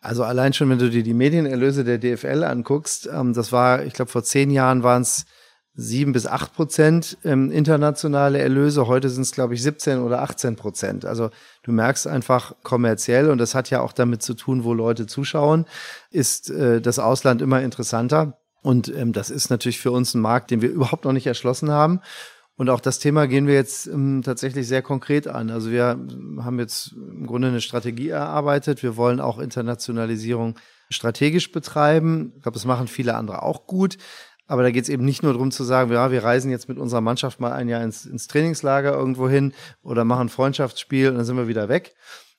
[0.00, 3.94] Also allein schon, wenn du dir die Medienerlöse der DFL anguckst, ähm, das war, ich
[3.94, 5.24] glaube, vor zehn Jahren waren es
[5.74, 8.86] sieben bis acht Prozent ähm, internationale Erlöse.
[8.86, 11.04] Heute sind es, glaube ich, 17 oder 18 Prozent.
[11.04, 11.30] Also
[11.64, 15.66] du merkst einfach kommerziell, und das hat ja auch damit zu tun, wo Leute zuschauen,
[16.12, 18.38] ist äh, das Ausland immer interessanter.
[18.62, 21.72] Und ähm, das ist natürlich für uns ein Markt, den wir überhaupt noch nicht erschlossen
[21.72, 22.00] haben.
[22.56, 25.50] Und auch das Thema gehen wir jetzt ähm, tatsächlich sehr konkret an.
[25.50, 25.98] Also wir
[26.38, 28.82] haben jetzt im Grunde eine Strategie erarbeitet.
[28.82, 30.58] Wir wollen auch Internationalisierung
[30.90, 32.32] strategisch betreiben.
[32.36, 33.96] Ich glaube, das machen viele andere auch gut.
[34.46, 36.76] Aber da geht es eben nicht nur darum zu sagen, ja, wir reisen jetzt mit
[36.76, 41.16] unserer Mannschaft mal ein Jahr ins, ins Trainingslager irgendwo hin oder machen ein Freundschaftsspiel und
[41.16, 41.94] dann sind wir wieder weg.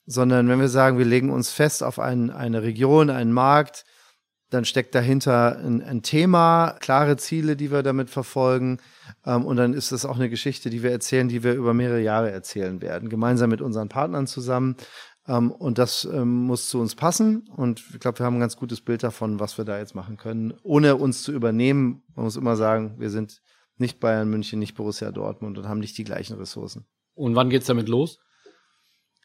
[0.06, 3.84] Sondern wenn wir sagen, wir legen uns fest auf ein, eine Region, einen Markt,
[4.54, 8.78] dann steckt dahinter ein, ein, Thema, klare Ziele, die wir damit verfolgen.
[9.26, 12.00] Ähm, und dann ist das auch eine Geschichte, die wir erzählen, die wir über mehrere
[12.00, 14.76] Jahre erzählen werden, gemeinsam mit unseren Partnern zusammen.
[15.26, 17.48] Ähm, und das ähm, muss zu uns passen.
[17.56, 20.16] Und ich glaube, wir haben ein ganz gutes Bild davon, was wir da jetzt machen
[20.16, 22.02] können, ohne uns zu übernehmen.
[22.14, 23.42] Man muss immer sagen, wir sind
[23.76, 26.86] nicht Bayern München, nicht Borussia Dortmund und haben nicht die gleichen Ressourcen.
[27.14, 28.20] Und wann geht's damit los?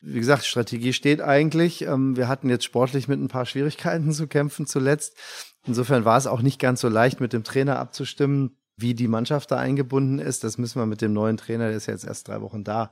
[0.01, 1.81] Wie gesagt, Strategie steht eigentlich.
[1.83, 5.17] Ähm, wir hatten jetzt sportlich mit ein paar Schwierigkeiten zu kämpfen zuletzt.
[5.65, 9.51] Insofern war es auch nicht ganz so leicht, mit dem Trainer abzustimmen, wie die Mannschaft
[9.51, 10.43] da eingebunden ist.
[10.43, 12.91] Das müssen wir mit dem neuen Trainer, der ist ja jetzt erst drei Wochen da,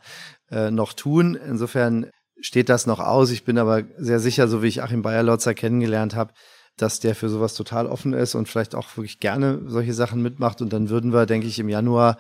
[0.51, 1.35] äh, noch tun.
[1.35, 2.07] Insofern
[2.41, 3.31] steht das noch aus.
[3.31, 6.33] Ich bin aber sehr sicher, so wie ich Achim Bayerlotzer kennengelernt habe,
[6.75, 10.61] dass der für sowas total offen ist und vielleicht auch wirklich gerne solche Sachen mitmacht.
[10.61, 12.17] Und dann würden wir, denke ich, im Januar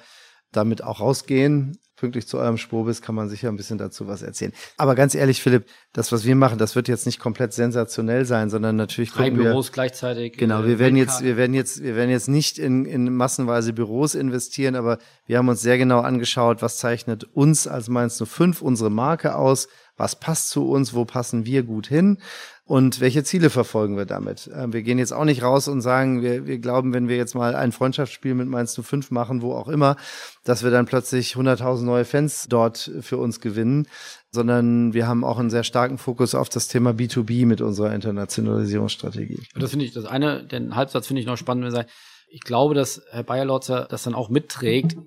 [0.57, 4.53] damit auch rausgehen pünktlich zu eurem Spurbiss kann man sicher ein bisschen dazu was erzählen.
[4.77, 8.49] Aber ganz ehrlich, Philipp, das, was wir machen, das wird jetzt nicht komplett sensationell sein,
[8.49, 10.37] sondern natürlich Drei Büros wir, gleichzeitig.
[10.37, 14.15] Genau, wir werden jetzt, wir werden jetzt, wir werden jetzt nicht in, in massenweise Büros
[14.15, 18.91] investieren, aber wir haben uns sehr genau angeschaut, was zeichnet uns als Mainz 05 unsere
[18.91, 22.19] Marke aus, was passt zu uns, wo passen wir gut hin
[22.67, 24.49] und welche Ziele verfolgen wir damit.
[24.53, 27.33] Ähm, wir gehen jetzt auch nicht raus und sagen, wir, wir glauben, wenn wir jetzt
[27.33, 29.95] mal ein Freundschaftsspiel mit Mainz 05 machen, wo auch immer,
[30.43, 33.87] dass wir dann plötzlich 100.000 neue Fans dort für uns gewinnen,
[34.31, 39.43] sondern wir haben auch einen sehr starken Fokus auf das Thema B2B mit unserer Internationalisierungsstrategie.
[39.55, 41.89] Das finde ich, das eine, den Halbsatz finde ich noch spannend, wenn er sagt,
[42.29, 44.97] ich glaube, dass Herr Bayerlotzer das dann auch mitträgt,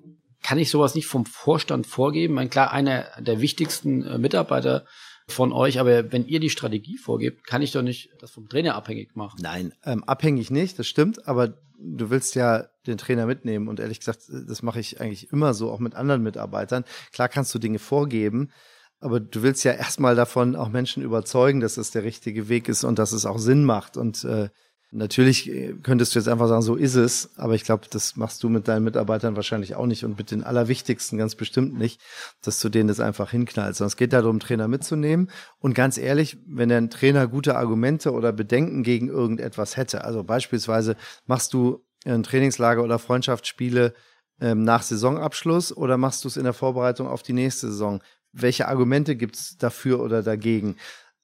[0.41, 2.33] kann ich sowas nicht vom Vorstand vorgeben?
[2.33, 4.85] Mein klar, einer der wichtigsten äh, Mitarbeiter
[5.27, 8.75] von euch, aber wenn ihr die Strategie vorgebt, kann ich doch nicht das vom Trainer
[8.75, 9.39] abhängig machen.
[9.41, 13.99] Nein, ähm, abhängig nicht, das stimmt, aber du willst ja den Trainer mitnehmen und ehrlich
[13.99, 16.83] gesagt, das mache ich eigentlich immer so, auch mit anderen Mitarbeitern.
[17.11, 18.51] Klar kannst du Dinge vorgeben,
[18.99, 22.83] aber du willst ja erstmal davon auch Menschen überzeugen, dass es der richtige Weg ist
[22.83, 24.49] und dass es auch Sinn macht und äh,
[24.93, 28.43] Natürlich äh, könntest du jetzt einfach sagen, so ist es, aber ich glaube, das machst
[28.43, 32.01] du mit deinen Mitarbeitern wahrscheinlich auch nicht und mit den Allerwichtigsten ganz bestimmt nicht,
[32.41, 33.77] dass du denen das einfach hinknallst.
[33.77, 35.31] Sondern es geht darum, Trainer mitzunehmen.
[35.59, 40.97] Und ganz ehrlich, wenn der Trainer gute Argumente oder Bedenken gegen irgendetwas hätte, also beispielsweise
[41.25, 43.93] machst du ein Trainingslager oder Freundschaftsspiele
[44.41, 48.01] ähm, nach Saisonabschluss oder machst du es in der Vorbereitung auf die nächste Saison?
[48.33, 50.75] Welche Argumente gibt's dafür oder dagegen?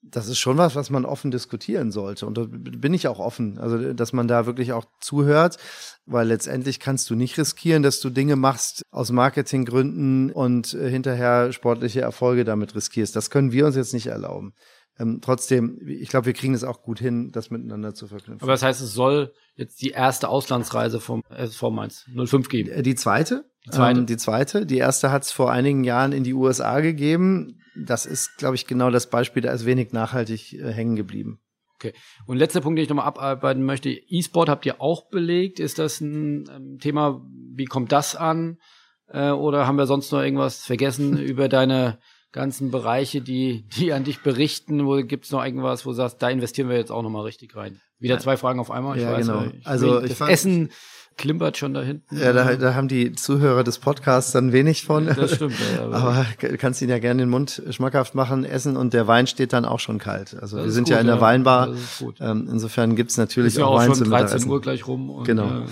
[0.02, 2.26] Das ist schon was, was man offen diskutieren sollte.
[2.26, 3.58] Und da bin ich auch offen.
[3.58, 5.58] Also, dass man da wirklich auch zuhört,
[6.06, 11.52] weil letztendlich kannst du nicht riskieren, dass du Dinge machst aus Marketinggründen und äh, hinterher
[11.52, 13.14] sportliche Erfolge damit riskierst.
[13.16, 14.54] Das können wir uns jetzt nicht erlauben.
[14.98, 18.42] Ähm, trotzdem, ich glaube, wir kriegen es auch gut hin, das miteinander zu verknüpfen.
[18.42, 22.70] Aber das heißt, es soll jetzt die erste Auslandsreise vom SV Mainz 05 geben?
[22.70, 23.47] Äh, die zweite?
[23.66, 24.00] Die zweite.
[24.00, 24.66] Ähm, die zweite.
[24.66, 28.66] Die erste hat es vor einigen Jahren in die USA gegeben das ist, glaube ich,
[28.66, 31.40] genau das Beispiel, da ist wenig nachhaltig äh, hängen geblieben.
[31.76, 31.92] Okay.
[32.26, 33.90] Und letzter Punkt, den ich nochmal abarbeiten möchte.
[33.90, 35.60] E-Sport habt ihr auch belegt.
[35.60, 37.24] Ist das ein ähm, Thema?
[37.54, 38.58] Wie kommt das an?
[39.06, 41.98] Äh, oder haben wir sonst noch irgendwas vergessen über deine
[42.32, 44.86] ganzen Bereiche, die, die an dich berichten?
[44.86, 47.80] Wo gibt's noch irgendwas, wo du sagst, da investieren wir jetzt auch nochmal richtig rein?
[48.00, 48.96] Wieder zwei Fragen auf einmal.
[48.96, 49.44] Ich ja, weiß, genau.
[49.64, 50.70] Also ich fand, Essen
[51.18, 52.16] klimpert schon da hinten.
[52.16, 55.06] Ja, da, da haben die Zuhörer des Podcasts dann wenig von.
[55.06, 55.54] Das stimmt.
[55.76, 59.26] Ja, aber, aber kannst ihnen ja gerne den Mund schmackhaft machen, essen und der Wein
[59.26, 60.36] steht dann auch schon kalt.
[60.40, 61.74] Also wir sind gut, ja in der ja, Weinbar.
[62.20, 65.10] Ähm, insofern gibt's natürlich ist ja auch, auch Wein schon 13 Uhr gleich rum.
[65.10, 65.64] Und, genau.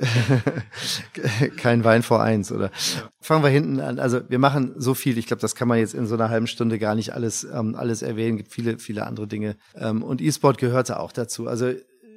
[0.00, 2.70] Äh, Kein Wein vor eins, oder?
[3.20, 3.98] Fangen wir hinten an.
[3.98, 5.18] Also wir machen so viel.
[5.18, 7.76] Ich glaube, das kann man jetzt in so einer halben Stunde gar nicht alles ähm,
[7.76, 8.38] alles erwähnen.
[8.38, 9.56] Gibt viele viele andere Dinge.
[9.76, 11.46] Ähm, und E-Sport gehörte auch dazu.
[11.46, 11.72] Also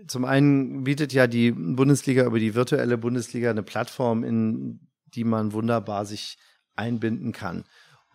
[0.08, 4.80] zum einen bietet ja die Bundesliga über die virtuelle Bundesliga eine Plattform, in
[5.14, 6.38] die man wunderbar sich
[6.76, 7.64] einbinden kann.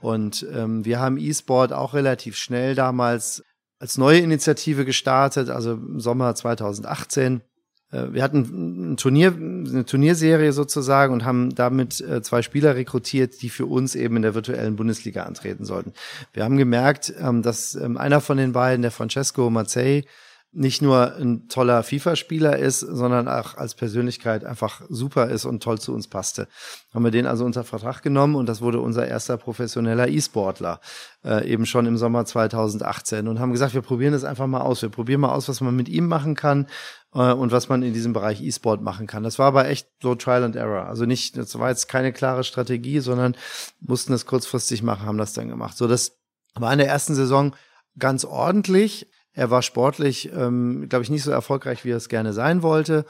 [0.01, 3.43] Und ähm, wir haben E-Sport auch relativ schnell damals
[3.78, 7.43] als neue Initiative gestartet, also im Sommer 2018.
[7.91, 13.43] Äh, wir hatten ein Turnier, eine Turnierserie sozusagen und haben damit äh, zwei Spieler rekrutiert,
[13.43, 15.93] die für uns eben in der virtuellen Bundesliga antreten sollten.
[16.32, 20.05] Wir haben gemerkt, ähm, dass ähm, einer von den beiden, der Francesco Mazzei,
[20.53, 25.80] nicht nur ein toller FIFA-Spieler ist, sondern auch als Persönlichkeit einfach super ist und toll
[25.80, 26.48] zu uns passte.
[26.92, 30.80] Haben wir den also unter Vertrag genommen und das wurde unser erster professioneller E-Sportler,
[31.24, 34.82] äh, eben schon im Sommer 2018 und haben gesagt, wir probieren das einfach mal aus.
[34.82, 36.66] Wir probieren mal aus, was man mit ihm machen kann
[37.14, 39.22] äh, und was man in diesem Bereich E-Sport machen kann.
[39.22, 40.86] Das war aber echt so Trial and Error.
[40.86, 43.36] Also nicht, das war jetzt keine klare Strategie, sondern
[43.78, 45.76] mussten das kurzfristig machen, haben das dann gemacht.
[45.76, 46.18] So, das
[46.55, 47.55] war in der ersten Saison
[47.96, 52.32] ganz ordentlich er war sportlich, ähm, glaube ich, nicht so erfolgreich, wie er es gerne
[52.32, 53.04] sein wollte.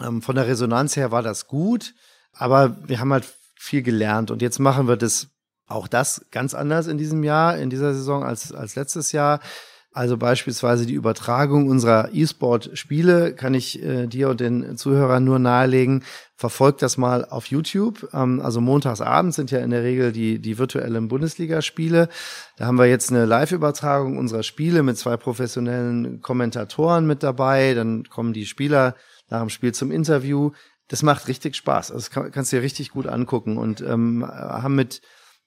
[0.00, 1.94] Ähm, von der Resonanz her war das gut,
[2.32, 5.28] aber wir haben halt viel gelernt und jetzt machen wir das
[5.66, 9.40] auch das ganz anders in diesem Jahr, in dieser Saison als, als letztes Jahr.
[9.96, 16.02] Also beispielsweise die Übertragung unserer E-Sport-Spiele kann ich äh, dir und den Zuhörern nur nahelegen.
[16.34, 18.08] Verfolgt das mal auf YouTube.
[18.12, 22.08] Ähm, also montagsabends sind ja in der Regel die, die virtuellen Bundesligaspiele.
[22.56, 27.74] Da haben wir jetzt eine Live-Übertragung unserer Spiele mit zwei professionellen Kommentatoren mit dabei.
[27.74, 28.96] Dann kommen die Spieler
[29.30, 30.50] nach dem Spiel zum Interview.
[30.88, 31.92] Das macht richtig Spaß.
[31.92, 35.02] Also das kann, kannst du dir richtig gut angucken und ähm, haben mit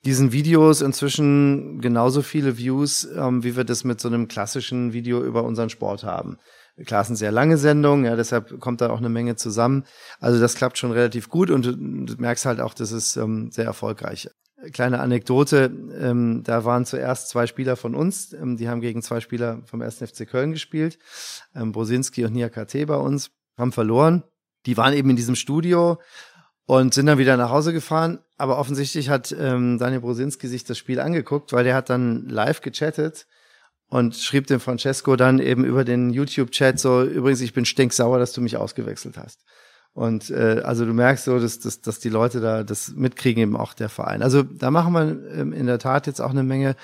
[0.05, 5.23] diesen Videos inzwischen genauso viele Views, ähm, wie wir das mit so einem klassischen Video
[5.23, 6.37] über unseren Sport haben.
[6.85, 9.83] Klar, es sind sehr lange Sendungen, ja, deshalb kommt da auch eine Menge zusammen.
[10.19, 13.65] Also das klappt schon relativ gut und du, merkst halt auch, das ist ähm, sehr
[13.65, 14.29] erfolgreich.
[14.73, 19.21] Kleine Anekdote, ähm, da waren zuerst zwei Spieler von uns, ähm, die haben gegen zwei
[19.21, 19.97] Spieler vom 1.
[19.97, 20.99] FC Köln gespielt,
[21.55, 24.23] ähm, Brosinski und Nia KT bei uns, haben verloren.
[24.67, 25.97] Die waren eben in diesem Studio
[26.68, 28.20] und sind dann wieder nach Hause gefahren.
[28.38, 32.61] Aber offensichtlich hat ähm, Daniel Brosinski sich das Spiel angeguckt, weil der hat dann live
[32.61, 33.26] gechattet
[33.88, 38.34] und schrieb dem Francesco dann eben über den YouTube-Chat so, übrigens, ich bin stinksauer, dass
[38.34, 39.45] du mich ausgewechselt hast.
[39.93, 43.55] Und äh, also du merkst so, dass, dass, dass die Leute da das mitkriegen, eben
[43.55, 44.22] auch der Verein.
[44.22, 46.76] Also da machen wir ähm, in der Tat jetzt auch eine Menge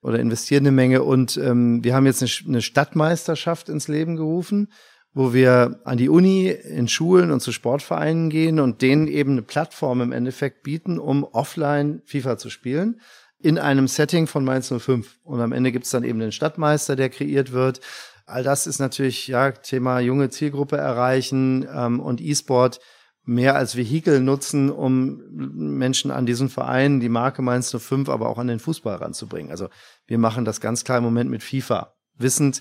[0.00, 1.02] oder investieren eine Menge.
[1.02, 4.72] Und ähm, wir haben jetzt eine, eine Stadtmeisterschaft ins Leben gerufen
[5.16, 9.42] wo wir an die Uni, in Schulen und zu Sportvereinen gehen und denen eben eine
[9.42, 13.00] Plattform im Endeffekt bieten, um offline FIFA zu spielen
[13.38, 15.20] in einem Setting von Mainz 05.
[15.24, 17.80] Und am Ende gibt's dann eben den Stadtmeister, der kreiert wird.
[18.26, 22.80] All das ist natürlich ja Thema junge Zielgruppe erreichen ähm, und E-Sport
[23.24, 28.36] mehr als Vehikel nutzen, um Menschen an diesen Verein, die Marke Mainz 05, aber auch
[28.36, 29.50] an den Fußball ranzubringen.
[29.50, 29.70] Also
[30.06, 32.60] wir machen das ganz klar im Moment mit FIFA, wissend,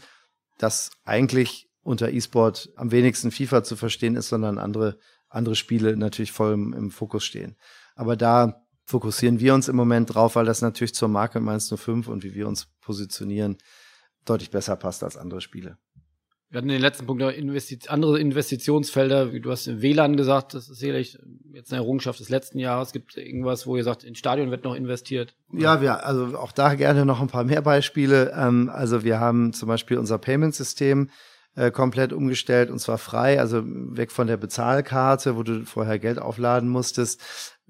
[0.58, 4.98] dass eigentlich unter E-Sport am wenigsten FIFA zu verstehen ist, sondern andere,
[5.30, 7.56] andere Spiele natürlich voll im, im Fokus stehen.
[7.96, 12.08] Aber da fokussieren wir uns im Moment drauf, weil das natürlich zur Marke Mainz 05
[12.08, 13.58] und wie wir uns positionieren
[14.26, 15.78] deutlich besser passt als andere Spiele.
[16.50, 20.80] Wir hatten den letzten Punkt Investi andere Investitionsfelder, wie du hast WLAN gesagt, das ist
[20.80, 21.20] sicherlich
[21.52, 22.94] jetzt eine Errungenschaft des letzten Jahres.
[22.94, 25.36] Gibt irgendwas, wo ihr sagt, in Stadion wird noch investiert?
[25.52, 28.34] Ja, wir, also auch da gerne noch ein paar mehr Beispiele.
[28.36, 31.10] Ähm, also wir haben zum Beispiel unser Payment-System,
[31.56, 36.20] äh, komplett umgestellt und zwar frei, also weg von der Bezahlkarte, wo du vorher Geld
[36.20, 37.22] aufladen musstest.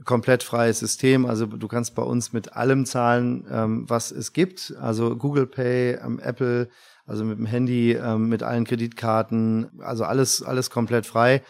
[0.04, 4.74] Komplett freies System, also du kannst bei uns mit allem zahlen, ähm, was es gibt,
[4.82, 6.70] also Google Pay, ähm, Apple,
[7.06, 11.44] also mit dem Handy, ähm, mit allen Kreditkarten, also alles, alles komplett frei.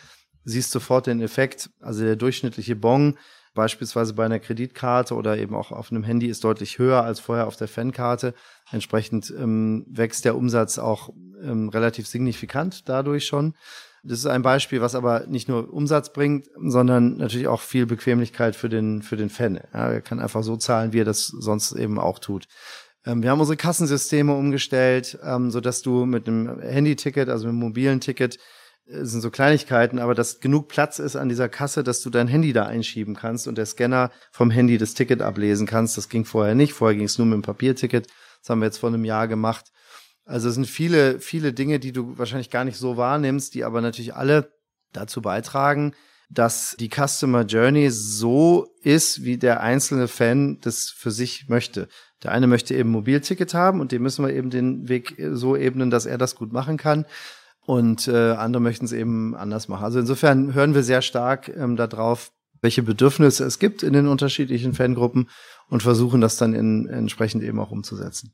[0.44, 3.18] Siehst sofort den Effekt, also der durchschnittliche Bon
[3.56, 7.48] beispielsweise bei einer Kreditkarte oder eben auch auf einem Handy ist deutlich höher als vorher
[7.48, 8.36] auf der Fankarte.
[8.72, 11.10] Entsprechend ähm, wächst der Umsatz auch
[11.42, 13.56] ähm, relativ signifikant dadurch schon.
[14.04, 18.56] Das ist ein Beispiel, was aber nicht nur Umsatz bringt, sondern natürlich auch viel Bequemlichkeit
[18.56, 19.60] für den, für den Fan.
[19.74, 22.46] Ja, er kann einfach so zahlen, wie er das sonst eben auch tut.
[23.06, 27.54] Ähm, wir haben unsere Kassensysteme umgestellt, ähm, so dass du mit einem Handy-Ticket, also mit
[27.54, 28.38] einem mobilen Ticket,
[28.88, 32.28] äh, sind so Kleinigkeiten, aber dass genug Platz ist an dieser Kasse, dass du dein
[32.28, 35.98] Handy da einschieben kannst und der Scanner vom Handy das Ticket ablesen kannst.
[35.98, 36.74] Das ging vorher nicht.
[36.74, 38.08] Vorher ging es nur mit dem Papierticket.
[38.40, 39.72] Das haben wir jetzt vor einem Jahr gemacht.
[40.26, 43.82] Also es sind viele, viele Dinge, die du wahrscheinlich gar nicht so wahrnimmst, die aber
[43.82, 44.52] natürlich alle
[44.92, 45.94] dazu beitragen,
[46.30, 51.88] dass die Customer Journey so ist, wie der einzelne Fan das für sich möchte.
[52.24, 55.92] Der eine möchte eben Mobilticket haben und dem müssen wir eben den Weg so ebnen,
[55.92, 57.06] dass er das gut machen kann.
[57.66, 59.84] Und äh, andere möchten es eben anders machen.
[59.84, 64.74] Also insofern hören wir sehr stark ähm, darauf, welche Bedürfnisse es gibt in den unterschiedlichen
[64.74, 65.30] Fangruppen
[65.70, 68.34] und versuchen das dann in, entsprechend eben auch umzusetzen.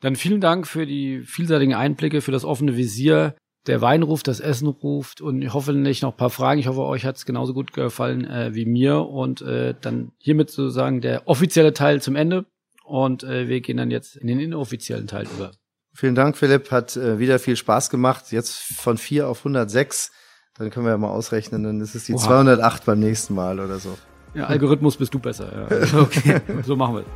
[0.00, 3.34] Dann vielen Dank für die vielseitigen Einblicke, für das offene Visier.
[3.66, 6.60] Der Wein ruft, das Essen ruft und hoffentlich noch ein paar Fragen.
[6.60, 9.00] Ich hoffe, euch hat es genauso gut gefallen äh, wie mir.
[9.00, 12.46] Und äh, dann hiermit sozusagen der offizielle Teil zum Ende.
[12.84, 15.50] Und äh, wir gehen dann jetzt in den inoffiziellen Teil über.
[15.98, 16.70] Vielen Dank, Philipp.
[16.70, 18.30] Hat äh, wieder viel Spaß gemacht.
[18.30, 20.12] Jetzt von 4 auf 106.
[20.56, 21.64] Dann können wir ja mal ausrechnen.
[21.64, 22.22] Dann ist es die Oha.
[22.22, 23.98] 208 beim nächsten Mal oder so.
[24.32, 25.68] Ja, Algorithmus bist du besser.
[25.68, 25.98] Ja.
[26.00, 27.06] okay, so machen wir es.